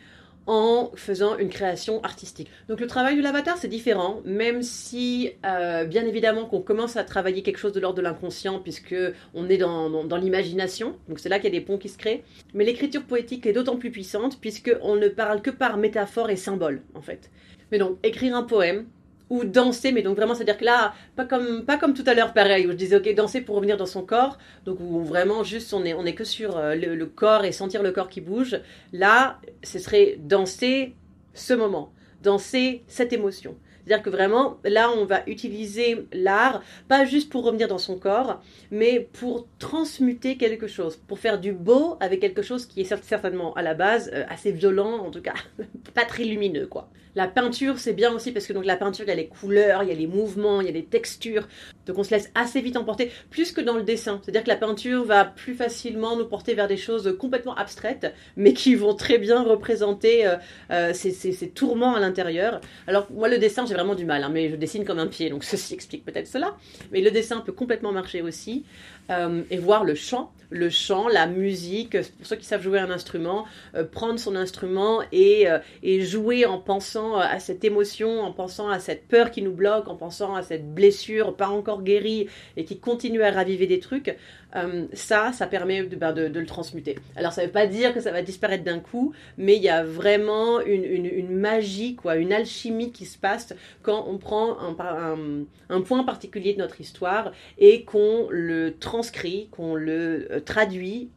en 0.50 0.90
faisant 0.96 1.38
une 1.38 1.48
création 1.48 2.02
artistique. 2.02 2.50
Donc 2.68 2.80
le 2.80 2.88
travail 2.88 3.16
de 3.16 3.22
l'avatar, 3.22 3.56
c'est 3.56 3.68
différent, 3.68 4.20
même 4.24 4.64
si 4.64 5.30
euh, 5.46 5.84
bien 5.84 6.04
évidemment 6.04 6.44
qu'on 6.44 6.60
commence 6.60 6.96
à 6.96 7.04
travailler 7.04 7.44
quelque 7.44 7.58
chose 7.58 7.72
de 7.72 7.78
l'ordre 7.78 7.98
de 7.98 8.02
l'inconscient, 8.02 8.58
puisque 8.58 8.96
on 9.32 9.48
est 9.48 9.58
dans, 9.58 9.88
dans, 10.02 10.16
l'imagination, 10.16 10.96
donc 11.08 11.20
c'est 11.20 11.28
là 11.28 11.38
qu'il 11.38 11.54
y 11.54 11.56
a 11.56 11.60
des 11.60 11.64
ponts 11.64 11.78
qui 11.78 11.88
se 11.88 11.96
créent. 11.96 12.24
Mais 12.52 12.64
l'écriture 12.64 13.04
poétique 13.04 13.46
est 13.46 13.52
d'autant 13.52 13.76
plus 13.76 13.92
puissante, 13.92 14.40
puisqu'on 14.40 14.96
ne 14.96 15.06
parle 15.06 15.40
que 15.40 15.50
par 15.50 15.76
métaphore 15.76 16.30
et 16.30 16.36
symbole, 16.36 16.82
en 16.94 17.00
fait. 17.00 17.30
Mais 17.70 17.78
donc, 17.78 17.98
écrire 18.02 18.34
un 18.34 18.42
poème, 18.42 18.86
ou 19.30 19.44
danser, 19.44 19.92
mais 19.92 20.02
donc 20.02 20.16
vraiment, 20.16 20.34
c'est-à-dire 20.34 20.58
que 20.58 20.64
là, 20.64 20.92
pas 21.16 21.24
comme, 21.24 21.64
pas 21.64 21.78
comme 21.78 21.94
tout 21.94 22.04
à 22.06 22.14
l'heure, 22.14 22.34
pareil, 22.34 22.66
où 22.66 22.72
je 22.72 22.76
disais, 22.76 22.96
ok, 22.96 23.14
danser 23.14 23.40
pour 23.40 23.54
revenir 23.54 23.76
dans 23.76 23.86
son 23.86 24.02
corps, 24.02 24.36
donc 24.66 24.78
où 24.80 25.02
vraiment 25.04 25.44
juste 25.44 25.72
on 25.72 25.84
est, 25.84 25.94
on 25.94 26.04
est 26.04 26.14
que 26.14 26.24
sur 26.24 26.58
euh, 26.58 26.74
le, 26.74 27.06
corps 27.06 27.44
et 27.44 27.52
sentir 27.52 27.82
le 27.82 27.92
corps 27.92 28.08
qui 28.08 28.20
bouge. 28.20 28.60
Là, 28.92 29.40
ce 29.62 29.78
serait 29.78 30.16
danser 30.18 30.96
ce 31.32 31.54
moment, 31.54 31.92
danser 32.22 32.82
cette 32.88 33.12
émotion. 33.12 33.56
C'est-à-dire 33.84 34.02
que 34.02 34.10
vraiment, 34.10 34.58
là, 34.64 34.90
on 34.90 35.04
va 35.04 35.22
utiliser 35.26 36.06
l'art, 36.12 36.62
pas 36.88 37.04
juste 37.04 37.30
pour 37.30 37.44
revenir 37.44 37.66
dans 37.66 37.78
son 37.78 37.98
corps, 37.98 38.42
mais 38.70 39.08
pour 39.12 39.46
transmuter 39.58 40.36
quelque 40.36 40.66
chose, 40.66 40.96
pour 40.96 41.18
faire 41.18 41.40
du 41.40 41.52
beau 41.52 41.96
avec 42.00 42.20
quelque 42.20 42.42
chose 42.42 42.66
qui 42.66 42.82
est 42.82 43.02
certainement 43.02 43.54
à 43.54 43.62
la 43.62 43.74
base 43.74 44.10
euh, 44.12 44.24
assez 44.28 44.52
violent, 44.52 44.98
en 44.98 45.10
tout 45.10 45.22
cas, 45.22 45.34
pas 45.94 46.04
très 46.04 46.24
lumineux, 46.24 46.66
quoi. 46.66 46.90
La 47.16 47.26
peinture, 47.26 47.78
c'est 47.78 47.92
bien 47.92 48.12
aussi 48.12 48.30
parce 48.30 48.46
que 48.46 48.52
donc 48.52 48.64
la 48.64 48.76
peinture, 48.76 49.04
il 49.04 49.08
y 49.08 49.12
a 49.12 49.16
les 49.16 49.26
couleurs, 49.26 49.82
il 49.82 49.88
y 49.88 49.92
a 49.92 49.94
les 49.94 50.06
mouvements, 50.06 50.60
il 50.60 50.66
y 50.66 50.70
a 50.70 50.72
les 50.72 50.84
textures. 50.84 51.48
Donc 51.86 51.98
on 51.98 52.04
se 52.04 52.10
laisse 52.10 52.30
assez 52.36 52.60
vite 52.60 52.76
emporter, 52.76 53.10
plus 53.30 53.50
que 53.50 53.60
dans 53.60 53.74
le 53.74 53.82
dessin. 53.82 54.20
C'est-à-dire 54.22 54.44
que 54.44 54.48
la 54.48 54.56
peinture 54.56 55.04
va 55.04 55.24
plus 55.24 55.54
facilement 55.54 56.16
nous 56.16 56.26
porter 56.26 56.54
vers 56.54 56.68
des 56.68 56.76
choses 56.76 57.16
complètement 57.18 57.54
abstraites, 57.54 58.14
mais 58.36 58.52
qui 58.52 58.76
vont 58.76 58.94
très 58.94 59.18
bien 59.18 59.42
représenter 59.42 60.26
euh, 60.26 60.36
euh, 60.70 60.92
ces, 60.92 61.48
tourments 61.52 61.96
à 61.96 62.00
l'intérieur. 62.00 62.60
Alors 62.86 63.08
moi, 63.10 63.28
le 63.28 63.38
dessin, 63.38 63.66
j'ai 63.66 63.74
vraiment 63.74 63.96
du 63.96 64.04
mal, 64.04 64.22
hein, 64.22 64.30
mais 64.32 64.50
je 64.50 64.56
dessine 64.56 64.84
comme 64.84 65.00
un 65.00 65.08
pied, 65.08 65.30
donc 65.30 65.42
ceci 65.50 65.74
explique 65.74 66.04
peut-être 66.04 66.28
cela. 66.28 66.56
Mais 66.92 67.00
le 67.00 67.10
dessin 67.10 67.40
peut 67.40 67.52
complètement 67.52 67.92
marcher 67.92 68.22
aussi. 68.22 68.64
Euh, 69.10 69.42
et 69.50 69.58
voir 69.58 69.82
le 69.82 69.96
chant, 69.96 70.30
le 70.50 70.70
chant, 70.70 71.08
la 71.08 71.26
musique, 71.26 72.00
pour 72.00 72.26
ceux 72.26 72.36
qui 72.36 72.44
savent 72.44 72.62
jouer 72.62 72.78
un 72.78 72.90
instrument, 72.90 73.44
prendre 73.90 74.20
son 74.20 74.36
instrument 74.36 75.00
et, 75.10 75.46
et 75.82 76.02
jouer 76.02 76.46
en 76.46 76.58
pensant 76.58 76.99
à 77.16 77.38
cette 77.38 77.64
émotion, 77.64 78.20
en 78.20 78.32
pensant 78.32 78.68
à 78.68 78.78
cette 78.78 79.06
peur 79.08 79.30
qui 79.30 79.42
nous 79.42 79.52
bloque, 79.52 79.88
en 79.88 79.96
pensant 79.96 80.34
à 80.34 80.42
cette 80.42 80.74
blessure 80.74 81.34
pas 81.34 81.48
encore 81.48 81.82
guéri 81.82 82.28
et 82.56 82.64
qui 82.64 82.78
continue 82.78 83.22
à 83.22 83.30
raviver 83.30 83.66
des 83.66 83.80
trucs, 83.80 84.16
euh, 84.56 84.86
ça, 84.92 85.32
ça 85.32 85.46
permet 85.46 85.82
ben, 85.82 86.12
de, 86.12 86.26
le 86.26 86.46
transmuter. 86.46 86.96
Alors 87.16 87.32
ça 87.32 87.42
ne 87.42 87.46
veut 87.46 87.52
pas 87.52 87.66
dire 87.66 87.94
que 87.94 88.00
ça 88.00 88.10
va 88.10 88.22
disparaître 88.22 88.64
d'un 88.64 88.80
coup, 88.80 89.12
mais 89.38 89.56
il 89.56 89.62
y 89.62 89.68
a 89.68 89.84
vraiment 89.84 90.60
une, 90.60 91.30
magie, 91.30 91.96
une 92.16 92.32
alchimie 92.32 92.92
qui 92.92 93.06
se 93.06 93.18
passe 93.18 93.54
quand 93.82 94.06
on 94.08 94.18
prend 94.18 94.58
un, 94.60 95.44
un, 95.68 95.80
point 95.82 96.04
particulier 96.04 96.54
de 96.54 96.58
notre 96.58 96.80
histoire 96.80 97.32
et 97.58 97.84
qu'on 97.84 98.26
le 98.30 98.76
transcrit, 98.78 99.48
qu'on 99.50 99.74
le 99.74 100.28
euh, 100.30 100.40
traduit 100.40 101.10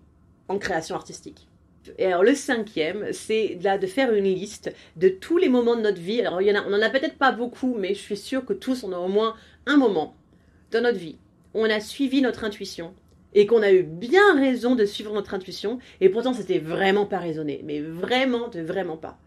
en 0.48 0.58
création 0.58 0.96
artistique. 0.96 1.48
Et 1.98 2.06
alors 2.06 2.24
le 2.24 2.36
cinquième, 2.36 3.08
c'est 3.12 3.58
là 3.62 3.78
de 3.78 3.88
faire 3.88 4.14
une 4.14 4.26
liste 4.26 4.74
de 4.96 5.10
tous 5.10 5.38
les 5.38 5.50
moments 5.50 5.76
de 5.76 5.82
notre 5.82 6.02
vie. 6.02 6.22
Alors 6.22 6.42
il 6.42 6.48
y 6.48 6.52
en 6.52 6.62
a, 6.62 6.66
on 6.68 6.74
en 6.74 6.82
a 6.82 6.90
peut-être 6.90 7.18
pas 7.18 7.32
beaucoup, 7.32 7.76
mais 7.78 7.94
je 7.94 8.00
suis 8.00 8.18
sûre 8.18 8.46
que 8.46 8.54
tous 8.54 8.84
on 8.84 8.92
a 8.94 8.98
au 8.98 9.08
moins 9.08 9.36
un 9.66 9.78
moment 9.78 10.16
dans 10.72 10.82
notre 10.82 10.98
vie, 10.98 11.18
on 11.54 11.66
a 11.66 11.80
suivi 11.80 12.22
notre 12.22 12.44
intuition 12.44 12.94
et 13.36 13.46
qu'on 13.46 13.62
a 13.62 13.72
eu 13.72 13.84
bien 13.84 14.40
raison 14.40 14.76
de 14.76 14.86
suivre 14.86 15.14
notre 15.14 15.34
intuition 15.34 15.80
et 16.02 16.10
pourtant 16.10 16.34
c'était 16.34 16.60
vraiment 16.60 17.06
pas 17.06 17.20
raisonné, 17.20 17.62
mais 17.64 17.80
vraiment 17.80 18.48
de 18.48 18.62
vraiment 18.62 18.98
pas. 18.98 19.18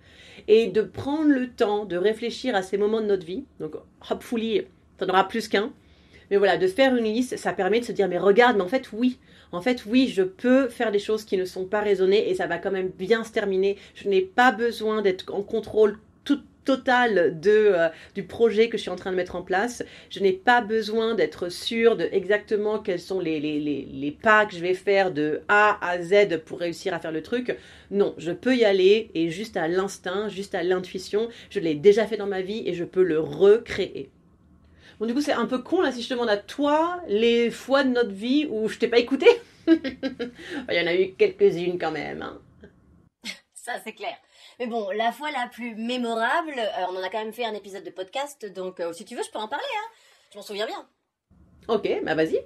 Et 0.49 0.69
de 0.69 0.83
prendre 0.83 1.31
le 1.31 1.49
temps 1.49 1.85
de 1.85 1.97
réfléchir 1.97 2.55
à 2.55 2.63
ces 2.63 2.79
moments 2.79 3.01
de 3.01 3.07
notre 3.07 3.27
vie, 3.27 3.45
donc 3.59 3.75
hopefully, 4.11 4.63
t'en 4.99 5.09
aura 5.09 5.27
plus 5.27 5.49
qu'un, 5.49 5.73
mais 6.31 6.37
voilà, 6.37 6.57
de 6.57 6.67
faire 6.67 6.95
une 6.95 7.05
liste, 7.05 7.37
ça 7.37 7.53
permet 7.53 7.81
de 7.81 7.85
se 7.85 7.93
dire 7.93 8.09
mais 8.09 8.19
regarde, 8.19 8.57
mais 8.57 8.63
en 8.63 8.69
fait 8.69 8.91
oui, 8.93 9.19
en 9.53 9.61
fait 9.61 9.85
oui, 9.87 10.09
je 10.09 10.23
peux 10.23 10.69
faire 10.69 10.93
des 10.93 10.99
choses 10.99 11.25
qui 11.25 11.37
ne 11.37 11.45
sont 11.45 11.65
pas 11.65 11.81
raisonnées 11.81 12.29
et 12.31 12.35
ça 12.35 12.47
va 12.47 12.59
quand 12.59 12.71
même 12.71 12.89
bien 12.89 13.25
se 13.25 13.33
terminer. 13.33 13.77
Je 13.95 14.09
n'ai 14.09 14.23
pas 14.23 14.53
besoin 14.53 15.03
d'être 15.03 15.33
en 15.33 15.43
contrôle 15.43 15.99
tout 16.25 16.41
total 16.67 17.39
euh, 17.47 17.89
du 18.15 18.25
projet 18.25 18.69
que 18.69 18.77
je 18.77 18.83
suis 18.83 18.91
en 18.91 18.97
train 18.97 19.13
de 19.13 19.17
mettre 19.17 19.37
en 19.37 19.43
place. 19.43 19.83
Je 20.11 20.21
n'ai 20.21 20.33
pas 20.33 20.61
besoin 20.61 21.15
d'être 21.15 21.49
sûr 21.49 21.97
de 21.97 22.09
exactement 22.13 22.79
quels 22.81 23.01
sont 23.01 23.21
les, 23.21 23.41
les, 23.41 23.59
les, 23.61 24.11
pas 24.11 24.45
que 24.45 24.55
je 24.55 24.61
vais 24.61 24.75
faire 24.75 25.13
de 25.13 25.41
A 25.49 25.79
à 25.81 26.03
Z 26.03 26.43
pour 26.45 26.59
réussir 26.59 26.93
à 26.93 26.99
faire 26.99 27.13
le 27.13 27.23
truc. 27.23 27.57
Non, 27.91 28.15
je 28.19 28.33
peux 28.33 28.57
y 28.57 28.65
aller 28.65 29.11
et 29.15 29.31
juste 29.31 29.57
à 29.57 29.69
l'instinct, 29.69 30.29
juste 30.29 30.55
à 30.55 30.63
l'intuition, 30.63 31.29
je 31.49 31.61
l'ai 31.61 31.75
déjà 31.75 32.07
fait 32.07 32.17
dans 32.17 32.27
ma 32.27 32.43
vie 32.43 32.65
et 32.67 32.75
je 32.75 32.85
peux 32.85 33.05
le 33.05 33.21
recréer. 33.21 34.11
Bon, 34.99 35.07
du 35.07 35.13
coup, 35.13 35.21
c'est 35.21 35.33
un 35.33 35.47
peu 35.47 35.59
con 35.59 35.83
là 35.83 35.93
si 35.93 36.03
je 36.03 36.09
te 36.09 36.15
demande 36.15 36.31
à 36.31 36.39
toi 36.39 37.01
les 37.07 37.51
fois 37.51 37.85
de 37.85 37.91
notre 37.91 38.13
vie 38.13 38.47
où 38.51 38.69
je 38.69 38.79
t'ai 38.79 38.89
pas 38.89 38.99
écouté. 38.99 39.27
Il 39.67 40.33
y 40.71 40.81
en 40.81 40.87
a 40.87 40.95
eu 40.95 41.13
quelques-unes 41.15 41.79
quand 41.79 41.91
même. 41.91 42.23
Hein. 42.23 42.41
Ça, 43.53 43.73
c'est 43.85 43.93
clair. 43.93 44.17
Mais 44.59 44.67
bon, 44.67 44.89
la 44.91 45.13
fois 45.13 45.31
la 45.31 45.49
plus 45.49 45.75
mémorable, 45.75 46.55
euh, 46.57 46.87
on 46.89 46.97
en 46.97 47.03
a 47.03 47.11
quand 47.11 47.19
même 47.19 47.33
fait 47.33 47.45
un 47.45 47.53
épisode 47.53 47.85
de 47.85 47.91
podcast, 47.91 48.47
donc 48.47 48.81
euh, 48.81 48.93
si 48.93 49.05
tu 49.05 49.17
veux, 49.17 49.23
je 49.23 49.31
peux 49.31 49.39
en 49.39 49.49
parler, 49.49 49.65
hein. 49.77 49.91
Je 50.33 50.39
m'en 50.39 50.43
souviens 50.43 50.67
bien. 50.67 50.89
Ok, 51.69 51.89
bah 52.05 52.15
vas-y. 52.15 52.41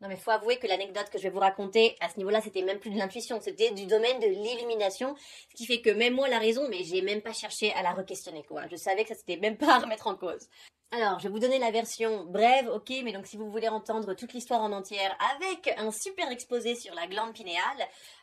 Non 0.00 0.08
mais 0.08 0.16
faut 0.16 0.30
avouer 0.30 0.58
que 0.58 0.66
l'anecdote 0.66 1.10
que 1.10 1.18
je 1.18 1.24
vais 1.24 1.30
vous 1.30 1.40
raconter 1.40 1.96
à 2.00 2.08
ce 2.08 2.16
niveau-là, 2.16 2.40
c'était 2.40 2.62
même 2.62 2.78
plus 2.78 2.90
de 2.90 2.98
l'intuition, 2.98 3.38
c'était 3.40 3.70
du 3.72 3.86
domaine 3.86 4.18
de 4.18 4.26
l'illumination, 4.26 5.14
ce 5.50 5.54
qui 5.54 5.66
fait 5.66 5.82
que 5.82 5.90
même 5.90 6.14
moi 6.14 6.28
la 6.28 6.38
raison, 6.38 6.68
mais 6.68 6.84
j'ai 6.84 7.02
même 7.02 7.20
pas 7.20 7.34
cherché 7.34 7.72
à 7.74 7.82
la 7.82 7.92
re-questionner 7.92 8.42
quoi. 8.44 8.62
Je 8.70 8.76
savais 8.76 9.02
que 9.02 9.10
ça 9.10 9.14
c'était 9.14 9.36
même 9.36 9.56
pas 9.58 9.76
à 9.76 9.78
remettre 9.78 10.06
en 10.06 10.14
cause. 10.14 10.48
Alors, 10.92 11.20
je 11.20 11.24
vais 11.24 11.28
vous 11.28 11.38
donner 11.38 11.60
la 11.60 11.70
version 11.70 12.24
brève, 12.24 12.68
ok, 12.68 12.90
mais 13.04 13.12
donc 13.12 13.24
si 13.24 13.36
vous 13.36 13.48
voulez 13.48 13.68
entendre 13.68 14.12
toute 14.14 14.32
l'histoire 14.32 14.60
en 14.60 14.72
entière 14.72 15.16
avec 15.36 15.72
un 15.78 15.92
super 15.92 16.28
exposé 16.32 16.74
sur 16.74 16.92
la 16.94 17.06
glande 17.06 17.32
pinéale, 17.32 17.62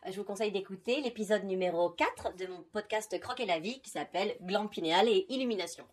euh, 0.05 0.11
je 0.11 0.17
vous 0.17 0.25
conseille 0.25 0.51
d'écouter 0.51 0.99
l'épisode 0.99 1.45
numéro 1.45 1.91
4 1.91 2.35
de 2.35 2.47
mon 2.47 2.63
podcast 2.73 3.17
Croquer 3.21 3.45
la 3.45 3.59
vie 3.59 3.79
qui 3.79 3.89
s'appelle 3.89 4.35
Glande 4.41 4.69
pinéale 4.69 5.07
et 5.07 5.25
illumination. 5.29 5.85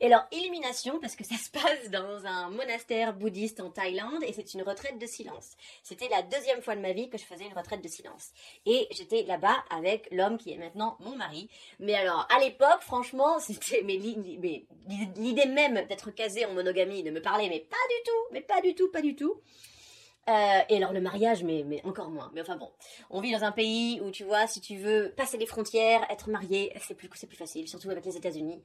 Et 0.00 0.06
alors, 0.06 0.24
illumination, 0.32 0.98
parce 1.00 1.16
que 1.16 1.24
ça 1.24 1.36
se 1.36 1.50
passe 1.50 1.90
dans 1.90 2.26
un 2.26 2.50
monastère 2.50 3.14
bouddhiste 3.14 3.60
en 3.60 3.70
Thaïlande 3.70 4.22
et 4.26 4.32
c'est 4.32 4.54
une 4.54 4.62
retraite 4.62 4.98
de 4.98 5.06
silence. 5.06 5.52
C'était 5.82 6.08
la 6.08 6.22
deuxième 6.22 6.62
fois 6.62 6.76
de 6.76 6.80
ma 6.80 6.92
vie 6.92 7.08
que 7.08 7.18
je 7.18 7.24
faisais 7.24 7.44
une 7.44 7.56
retraite 7.56 7.82
de 7.82 7.88
silence. 7.88 8.30
Et 8.66 8.88
j'étais 8.90 9.22
là-bas 9.22 9.56
avec 9.70 10.08
l'homme 10.12 10.38
qui 10.38 10.52
est 10.52 10.58
maintenant 10.58 10.96
mon 11.00 11.16
mari. 11.16 11.48
Mais 11.80 11.94
alors, 11.94 12.26
à 12.34 12.40
l'époque, 12.40 12.80
franchement, 12.80 13.38
c'était, 13.40 13.82
mais 13.84 13.96
l'idée 13.96 15.46
même 15.46 15.86
d'être 15.86 16.10
casé 16.10 16.44
en 16.44 16.52
monogamie 16.52 17.02
ne 17.02 17.10
me 17.10 17.22
parlait, 17.22 17.48
mais 17.48 17.60
pas 17.60 17.76
du 17.88 18.02
tout, 18.04 18.32
mais 18.32 18.40
pas 18.40 18.60
du 18.60 18.74
tout, 18.74 18.90
pas 18.90 19.02
du 19.02 19.16
tout. 19.16 19.40
Euh, 20.28 20.60
et 20.68 20.76
alors 20.76 20.92
le 20.92 21.00
mariage, 21.00 21.44
mais, 21.44 21.62
mais 21.64 21.80
encore 21.84 22.10
moins. 22.10 22.30
Mais 22.34 22.40
enfin 22.40 22.56
bon, 22.56 22.70
on 23.10 23.20
vit 23.20 23.32
dans 23.32 23.44
un 23.44 23.52
pays 23.52 24.00
où 24.00 24.10
tu 24.10 24.24
vois, 24.24 24.46
si 24.48 24.60
tu 24.60 24.76
veux 24.76 25.12
passer 25.16 25.38
les 25.38 25.46
frontières, 25.46 26.04
être 26.10 26.30
marié, 26.30 26.72
c'est 26.80 26.94
plus, 26.94 27.08
c'est 27.14 27.28
plus 27.28 27.36
facile, 27.36 27.68
surtout 27.68 27.90
avec 27.90 28.04
les 28.04 28.16
États-Unis. 28.16 28.60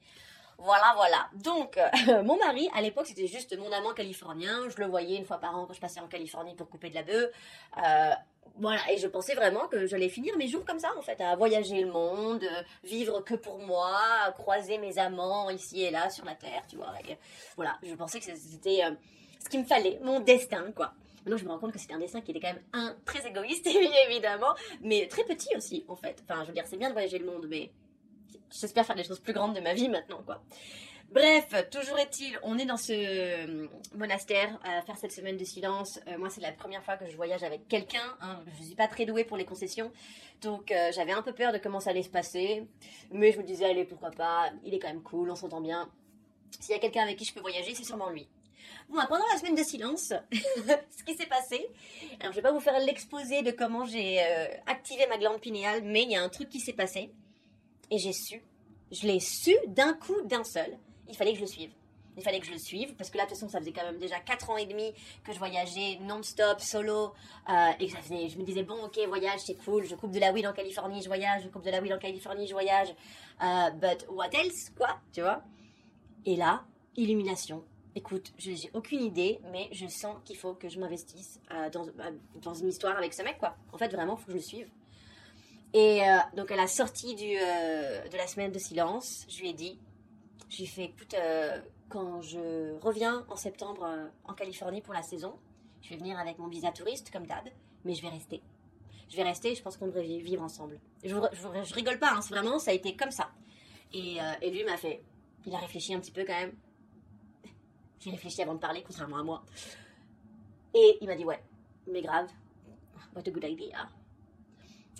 Voilà, 0.58 0.92
voilà. 0.96 1.28
Donc, 1.34 1.78
euh, 1.78 2.22
mon 2.22 2.36
mari, 2.38 2.68
à 2.74 2.80
l'époque, 2.80 3.06
c'était 3.06 3.26
juste 3.26 3.56
mon 3.58 3.70
amant 3.72 3.92
californien. 3.92 4.68
Je 4.68 4.80
le 4.80 4.86
voyais 4.86 5.16
une 5.16 5.24
fois 5.24 5.38
par 5.38 5.56
an 5.56 5.66
quand 5.66 5.72
je 5.72 5.80
passais 5.80 6.00
en 6.00 6.08
Californie 6.08 6.54
pour 6.54 6.68
couper 6.68 6.90
de 6.90 6.94
la 6.94 7.02
bœuf. 7.02 7.30
Euh, 7.78 8.10
voilà, 8.56 8.80
et 8.90 8.98
je 8.98 9.06
pensais 9.06 9.34
vraiment 9.34 9.66
que 9.68 9.86
j'allais 9.86 10.10
finir 10.10 10.36
mes 10.36 10.46
jours 10.46 10.64
comme 10.64 10.78
ça, 10.78 10.90
en 10.98 11.02
fait, 11.02 11.20
à 11.20 11.34
voyager 11.36 11.80
le 11.80 11.90
monde, 11.90 12.44
euh, 12.44 12.62
vivre 12.84 13.20
que 13.20 13.34
pour 13.34 13.58
moi, 13.58 13.98
croiser 14.34 14.78
mes 14.78 14.98
amants 14.98 15.48
ici 15.48 15.82
et 15.82 15.90
là 15.90 16.10
sur 16.10 16.24
la 16.24 16.34
terre, 16.34 16.62
tu 16.68 16.76
vois. 16.76 16.92
voilà, 17.56 17.78
je 17.82 17.94
pensais 17.94 18.18
que 18.20 18.24
c'était 18.24 18.82
ce 19.42 19.48
qu'il 19.48 19.60
me 19.60 19.64
fallait, 19.64 19.98
mon 20.02 20.20
destin, 20.20 20.70
quoi. 20.72 20.92
Maintenant, 21.24 21.36
je 21.36 21.44
me 21.44 21.50
rends 21.50 21.58
compte 21.58 21.72
que 21.72 21.78
c'était 21.78 21.94
un 21.94 22.00
destin 22.00 22.20
qui 22.20 22.32
était 22.32 22.40
quand 22.40 22.52
même 22.52 22.62
un 22.72 22.96
très 23.04 23.26
égoïste, 23.26 23.66
évidemment, 24.08 24.54
mais 24.80 25.06
très 25.08 25.24
petit 25.24 25.56
aussi, 25.56 25.84
en 25.88 25.96
fait. 25.96 26.22
Enfin, 26.28 26.42
je 26.42 26.48
veux 26.48 26.54
dire, 26.54 26.64
c'est 26.66 26.76
bien 26.76 26.88
de 26.88 26.94
voyager 26.94 27.18
le 27.18 27.26
monde, 27.26 27.46
mais 27.48 27.70
j'espère 28.50 28.86
faire 28.86 28.96
des 28.96 29.04
choses 29.04 29.20
plus 29.20 29.32
grandes 29.32 29.54
de 29.54 29.60
ma 29.60 29.74
vie 29.74 29.88
maintenant, 29.88 30.22
quoi. 30.24 30.42
Bref, 31.12 31.52
toujours 31.70 31.98
est-il, 31.98 32.38
on 32.42 32.56
est 32.56 32.64
dans 32.64 32.78
ce 32.78 32.92
euh, 32.94 33.66
monastère 33.94 34.58
à 34.64 34.80
faire 34.80 34.96
cette 34.96 35.12
semaine 35.12 35.36
de 35.36 35.44
silence. 35.44 36.00
Euh, 36.08 36.16
moi, 36.16 36.30
c'est 36.30 36.40
la 36.40 36.52
première 36.52 36.82
fois 36.82 36.96
que 36.96 37.06
je 37.06 37.14
voyage 37.16 37.42
avec 37.42 37.68
quelqu'un. 37.68 38.16
Hein. 38.22 38.42
Je 38.58 38.64
suis 38.64 38.74
pas 38.74 38.88
très 38.88 39.04
douée 39.04 39.24
pour 39.24 39.36
les 39.36 39.44
concessions, 39.44 39.92
donc 40.40 40.72
euh, 40.72 40.90
j'avais 40.94 41.12
un 41.12 41.20
peu 41.20 41.34
peur 41.34 41.52
de 41.52 41.58
comment 41.58 41.80
ça 41.80 41.90
allait 41.90 42.02
se 42.02 42.08
passer. 42.08 42.66
Mais 43.10 43.30
je 43.30 43.38
me 43.38 43.42
disais, 43.42 43.66
allez, 43.66 43.84
pourquoi 43.84 44.10
pas? 44.10 44.52
Il 44.64 44.72
est 44.72 44.78
quand 44.78 44.88
même 44.88 45.02
cool, 45.02 45.30
on 45.30 45.36
s'entend 45.36 45.60
bien. 45.60 45.90
S'il 46.60 46.72
y 46.72 46.78
a 46.78 46.80
quelqu'un 46.80 47.02
avec 47.02 47.18
qui 47.18 47.26
je 47.26 47.34
peux 47.34 47.40
voyager, 47.40 47.74
c'est 47.74 47.84
sûrement 47.84 48.08
lui. 48.08 48.26
Bon, 48.88 48.96
bah, 48.96 49.06
pendant 49.06 49.26
la 49.30 49.38
semaine 49.38 49.54
de 49.54 49.62
silence, 49.62 50.14
ce 50.32 51.04
qui 51.04 51.14
s'est 51.14 51.26
passé, 51.26 51.68
alors 52.20 52.32
je 52.32 52.36
vais 52.36 52.42
pas 52.42 52.52
vous 52.52 52.60
faire 52.60 52.78
l'exposé 52.78 53.42
de 53.42 53.50
comment 53.50 53.84
j'ai 53.84 54.18
activé 54.66 55.06
ma 55.08 55.18
glande 55.18 55.40
pinéale, 55.40 55.82
mais 55.84 56.04
il 56.04 56.10
y 56.10 56.16
a 56.16 56.22
un 56.22 56.30
truc 56.30 56.48
qui 56.48 56.60
s'est 56.60 56.72
passé 56.72 57.12
et 57.92 57.98
j'ai 57.98 58.12
su. 58.12 58.42
Je 58.90 59.06
l'ai 59.06 59.20
su 59.20 59.54
d'un 59.68 59.92
coup, 59.92 60.20
d'un 60.24 60.44
seul. 60.44 60.78
Il 61.08 61.14
fallait 61.14 61.32
que 61.32 61.38
je 61.38 61.42
le 61.42 61.48
suive. 61.48 61.70
Il 62.16 62.22
fallait 62.22 62.40
que 62.40 62.46
je 62.46 62.52
le 62.52 62.58
suive 62.58 62.94
parce 62.94 63.10
que 63.10 63.18
là, 63.18 63.24
de 63.24 63.28
toute 63.28 63.38
façon, 63.38 63.50
ça 63.50 63.58
faisait 63.58 63.72
quand 63.72 63.84
même 63.84 63.98
déjà 63.98 64.18
4 64.18 64.50
ans 64.50 64.56
et 64.56 64.66
demi 64.66 64.92
que 65.24 65.32
je 65.32 65.38
voyageais 65.38 65.98
non-stop, 66.00 66.60
solo. 66.60 67.12
Euh, 67.48 67.70
et 67.78 67.88
je 67.88 68.38
me 68.38 68.44
disais, 68.44 68.62
bon, 68.62 68.82
ok, 68.84 68.98
voyage, 69.08 69.40
c'est 69.40 69.54
cool. 69.64 69.84
Je 69.84 69.94
coupe 69.94 70.10
de 70.10 70.20
la 70.20 70.32
weed 70.32 70.46
en 70.46 70.52
Californie, 70.52 71.02
je 71.02 71.06
voyage. 71.06 71.42
Je 71.44 71.48
coupe 71.48 71.64
de 71.64 71.70
la 71.70 71.80
weed 71.80 71.92
en 71.92 71.98
Californie, 71.98 72.46
je 72.46 72.52
voyage. 72.52 72.88
Euh, 73.42 73.70
but 73.72 74.06
what 74.10 74.30
else, 74.32 74.70
quoi, 74.76 74.98
tu 75.12 75.20
vois? 75.20 75.42
Et 76.24 76.36
là, 76.36 76.64
illumination. 76.96 77.62
Écoute, 77.94 78.32
je 78.38 78.50
n'ai 78.52 78.70
aucune 78.72 79.02
idée, 79.02 79.38
mais 79.52 79.68
je 79.72 79.86
sens 79.86 80.16
qu'il 80.24 80.36
faut 80.36 80.54
que 80.54 80.70
je 80.70 80.78
m'investisse 80.80 81.40
euh, 81.50 81.68
dans, 81.68 81.86
dans 82.36 82.54
une 82.54 82.68
histoire 82.68 82.96
avec 82.96 83.12
ce 83.12 83.22
mec, 83.22 83.36
quoi. 83.38 83.54
En 83.72 83.76
fait, 83.76 83.88
vraiment, 83.88 84.16
il 84.16 84.20
faut 84.20 84.26
que 84.26 84.32
je 84.32 84.36
le 84.36 84.42
suive. 84.42 84.70
Et 85.74 86.02
euh, 86.02 86.18
donc 86.36 86.50
à 86.50 86.56
la 86.56 86.66
sortie 86.66 87.16
euh, 87.20 88.08
de 88.08 88.16
la 88.16 88.26
semaine 88.26 88.52
de 88.52 88.58
silence, 88.58 89.24
je 89.28 89.40
lui 89.40 89.50
ai 89.50 89.52
dit, 89.54 89.78
je 90.50 90.58
lui 90.58 90.64
ai 90.64 90.66
fait, 90.66 90.84
écoute, 90.84 91.14
euh, 91.14 91.60
quand 91.88 92.20
je 92.20 92.78
reviens 92.80 93.24
en 93.28 93.36
septembre 93.36 93.88
en 94.24 94.34
Californie 94.34 94.82
pour 94.82 94.92
la 94.92 95.02
saison, 95.02 95.34
je 95.80 95.90
vais 95.90 95.96
venir 95.96 96.18
avec 96.18 96.38
mon 96.38 96.48
visa 96.48 96.70
touriste 96.72 97.10
comme 97.10 97.26
d'hab, 97.26 97.48
mais 97.84 97.94
je 97.94 98.02
vais 98.02 98.08
rester. 98.08 98.42
Je 99.08 99.16
vais 99.16 99.22
rester, 99.22 99.54
je 99.54 99.62
pense 99.62 99.76
qu'on 99.76 99.86
devrait 99.86 100.02
vivre 100.02 100.42
ensemble. 100.42 100.78
Je, 101.04 101.14
rigole 101.74 101.98
pas, 101.98 102.12
hein, 102.12 102.22
c'est 102.22 102.34
vraiment, 102.34 102.58
ça 102.58 102.70
a 102.70 102.74
été 102.74 102.96
comme 102.96 103.10
ça. 103.10 103.30
Et 103.92 104.18
lui 104.42 104.64
m'a 104.64 104.76
fait, 104.78 105.02
il 105.46 105.54
a 105.54 105.58
réfléchi 105.58 105.94
un 105.94 106.00
petit 106.00 106.12
peu 106.12 106.24
quand 106.24 106.38
même. 106.38 106.54
J'ai 108.00 108.10
réfléchi 108.10 108.42
avant 108.42 108.54
de 108.54 108.58
parler, 108.58 108.82
contrairement 108.86 109.18
à 109.18 109.22
moi. 109.22 109.44
Et 110.74 110.98
il 111.00 111.06
m'a 111.06 111.14
dit, 111.14 111.24
ouais, 111.24 111.42
mais 111.86 112.00
grave, 112.00 112.28
what 113.14 113.22
a 113.26 113.30
good 113.30 113.44
idea. 113.44 113.88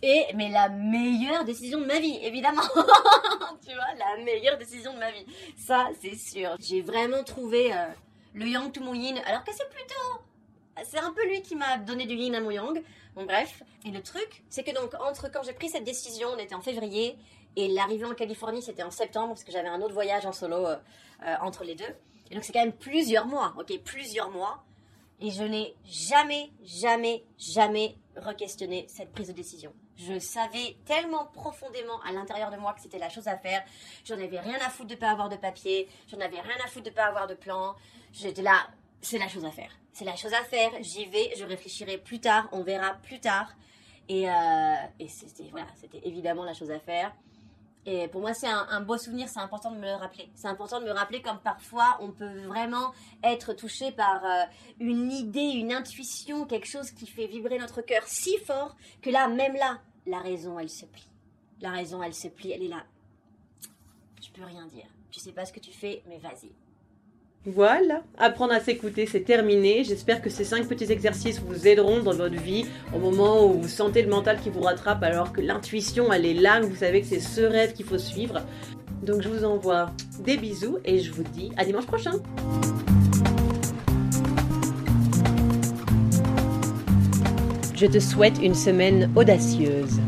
Et, 0.02 0.26
mais 0.34 0.50
la 0.50 0.68
meilleure 0.68 1.44
décision 1.44 1.80
de 1.80 1.84
ma 1.84 2.00
vie, 2.00 2.18
évidemment. 2.22 2.62
tu 3.66 3.72
vois, 3.72 3.94
la 3.96 4.22
meilleure 4.24 4.58
décision 4.58 4.92
de 4.92 4.98
ma 4.98 5.12
vie. 5.12 5.24
Ça, 5.56 5.88
c'est 6.00 6.16
sûr. 6.16 6.56
J'ai 6.58 6.82
vraiment 6.82 7.22
trouvé 7.22 7.72
euh, 7.72 7.86
le 8.34 8.46
yang 8.46 8.72
to 8.72 8.82
mon 8.82 8.94
yin, 8.94 9.16
alors 9.26 9.44
que 9.44 9.52
c'est 9.52 9.68
plutôt. 9.68 10.22
C'est 10.84 10.98
un 10.98 11.12
peu 11.12 11.24
lui 11.28 11.42
qui 11.42 11.54
m'a 11.54 11.78
donné 11.78 12.06
du 12.06 12.16
yin 12.16 12.34
à 12.34 12.40
mon 12.40 12.50
yang. 12.50 12.82
Bon, 13.14 13.24
bref. 13.24 13.62
Et 13.84 13.90
le 13.90 14.02
truc, 14.02 14.42
c'est 14.48 14.64
que 14.64 14.74
donc, 14.74 14.92
entre 15.00 15.30
quand 15.30 15.42
j'ai 15.44 15.52
pris 15.52 15.68
cette 15.68 15.84
décision, 15.84 16.28
on 16.34 16.38
était 16.38 16.54
en 16.54 16.62
février, 16.62 17.16
et 17.54 17.68
l'arrivée 17.68 18.06
en 18.06 18.14
Californie, 18.14 18.62
c'était 18.62 18.82
en 18.82 18.90
septembre, 18.90 19.28
parce 19.28 19.44
que 19.44 19.52
j'avais 19.52 19.68
un 19.68 19.80
autre 19.82 19.94
voyage 19.94 20.26
en 20.26 20.32
solo 20.32 20.66
euh, 20.66 20.76
euh, 21.26 21.34
entre 21.42 21.62
les 21.62 21.74
deux. 21.74 21.94
Et 22.30 22.34
donc, 22.34 22.42
c'est 22.42 22.52
quand 22.52 22.64
même 22.64 22.72
plusieurs 22.72 23.26
mois, 23.26 23.54
ok, 23.58 23.78
plusieurs 23.84 24.30
mois. 24.30 24.64
Et 25.20 25.30
je 25.30 25.44
n'ai 25.44 25.76
jamais, 25.84 26.50
jamais, 26.64 27.22
jamais 27.38 27.96
re-questionné 28.16 28.86
cette 28.88 29.12
prise 29.12 29.28
de 29.28 29.32
décision. 29.32 29.72
Je 30.06 30.18
savais 30.18 30.76
tellement 30.84 31.26
profondément 31.26 32.00
à 32.08 32.12
l'intérieur 32.12 32.50
de 32.50 32.56
moi 32.56 32.72
que 32.72 32.80
c'était 32.80 32.98
la 32.98 33.08
chose 33.08 33.28
à 33.28 33.36
faire. 33.36 33.62
J'en 34.04 34.14
avais 34.14 34.40
rien 34.40 34.58
à 34.64 34.70
foutre 34.70 34.90
de 34.90 34.94
pas 34.94 35.10
avoir 35.10 35.28
de 35.28 35.36
papier. 35.36 35.88
J'en 36.08 36.20
avais 36.20 36.40
rien 36.40 36.56
à 36.64 36.68
foutre 36.68 36.86
de 36.86 36.90
pas 36.90 37.04
avoir 37.04 37.26
de 37.26 37.34
plan. 37.34 37.74
J'étais 38.12 38.42
là, 38.42 38.66
c'est 39.00 39.18
la 39.18 39.28
chose 39.28 39.44
à 39.44 39.50
faire. 39.50 39.70
C'est 39.92 40.04
la 40.04 40.16
chose 40.16 40.32
à 40.32 40.42
faire. 40.44 40.70
J'y 40.80 41.04
vais. 41.06 41.32
Je 41.36 41.44
réfléchirai 41.44 41.98
plus 41.98 42.20
tard. 42.20 42.48
On 42.52 42.62
verra 42.62 42.94
plus 42.94 43.20
tard. 43.20 43.52
Et, 44.08 44.28
euh, 44.28 44.74
c'était 45.08 45.48
voilà, 45.50 45.66
évidemment 46.04 46.44
la 46.44 46.54
chose 46.54 46.70
à 46.70 46.80
faire. 46.80 47.12
Et 47.84 48.06
pour 48.08 48.20
moi, 48.20 48.32
c'est 48.32 48.46
un, 48.46 48.80
beau 48.80 48.96
souvenir, 48.96 49.28
c'est 49.28 49.40
important 49.40 49.72
de 49.72 49.76
me 49.76 49.86
le 49.86 49.94
rappeler. 49.94 50.30
C'est 50.34 50.46
important 50.46 50.80
de 50.80 50.84
me 50.84 50.92
rappeler 50.92 51.20
comme 51.20 51.40
parfois 51.40 51.98
on 52.00 52.12
peut 52.12 52.42
vraiment 52.46 52.92
être 53.24 53.54
touché 53.54 53.90
par 53.90 54.24
euh, 54.24 54.44
une 54.78 55.10
idée, 55.10 55.40
une 55.40 55.72
intuition, 55.72 56.46
quelque 56.46 56.68
chose 56.68 56.92
qui 56.92 57.08
fait 57.08 57.26
vibrer 57.26 57.58
notre 57.58 57.82
cœur 57.82 58.02
si 58.06 58.38
fort 58.38 58.76
que 59.02 59.10
là, 59.10 59.26
même 59.26 59.54
là, 59.54 59.80
la 60.06 60.18
raison, 60.18 60.58
elle 60.58 60.70
se 60.70 60.84
plie. 60.86 61.08
La 61.60 61.70
raison, 61.70 62.02
elle 62.02 62.14
se 62.14 62.28
plie, 62.28 62.52
elle 62.52 62.62
est 62.62 62.68
là. 62.68 62.84
Je 64.20 64.28
peux 64.30 64.44
rien 64.44 64.66
dire. 64.66 64.86
Tu 65.10 65.20
sais 65.20 65.32
pas 65.32 65.44
ce 65.44 65.52
que 65.52 65.60
tu 65.60 65.70
fais, 65.70 66.02
mais 66.08 66.18
vas-y. 66.18 66.50
Voilà, 67.44 68.04
apprendre 68.18 68.52
à 68.52 68.60
s'écouter, 68.60 69.04
c'est 69.04 69.22
terminé. 69.22 69.82
J'espère 69.82 70.22
que 70.22 70.30
ces 70.30 70.44
cinq 70.44 70.68
petits 70.68 70.92
exercices 70.92 71.40
vous 71.40 71.66
aideront 71.66 72.00
dans 72.00 72.14
votre 72.14 72.40
vie 72.40 72.66
au 72.94 72.98
moment 73.00 73.46
où 73.46 73.60
vous 73.60 73.68
sentez 73.68 74.02
le 74.02 74.08
mental 74.08 74.40
qui 74.40 74.48
vous 74.48 74.60
rattrape 74.60 75.02
alors 75.02 75.32
que 75.32 75.40
l'intuition, 75.40 76.12
elle 76.12 76.24
est 76.24 76.34
là, 76.34 76.60
vous 76.60 76.76
savez 76.76 77.00
que 77.00 77.08
c'est 77.08 77.20
ce 77.20 77.40
rêve 77.40 77.72
qu'il 77.72 77.84
faut 77.84 77.98
suivre. 77.98 78.42
Donc 79.02 79.22
je 79.22 79.28
vous 79.28 79.44
envoie 79.44 79.90
des 80.20 80.36
bisous 80.36 80.78
et 80.84 81.00
je 81.00 81.10
vous 81.12 81.24
dis 81.24 81.50
à 81.56 81.64
dimanche 81.64 81.86
prochain. 81.86 82.12
Je 87.82 87.88
te 87.88 87.98
souhaite 87.98 88.38
une 88.40 88.54
semaine 88.54 89.10
audacieuse. 89.16 89.98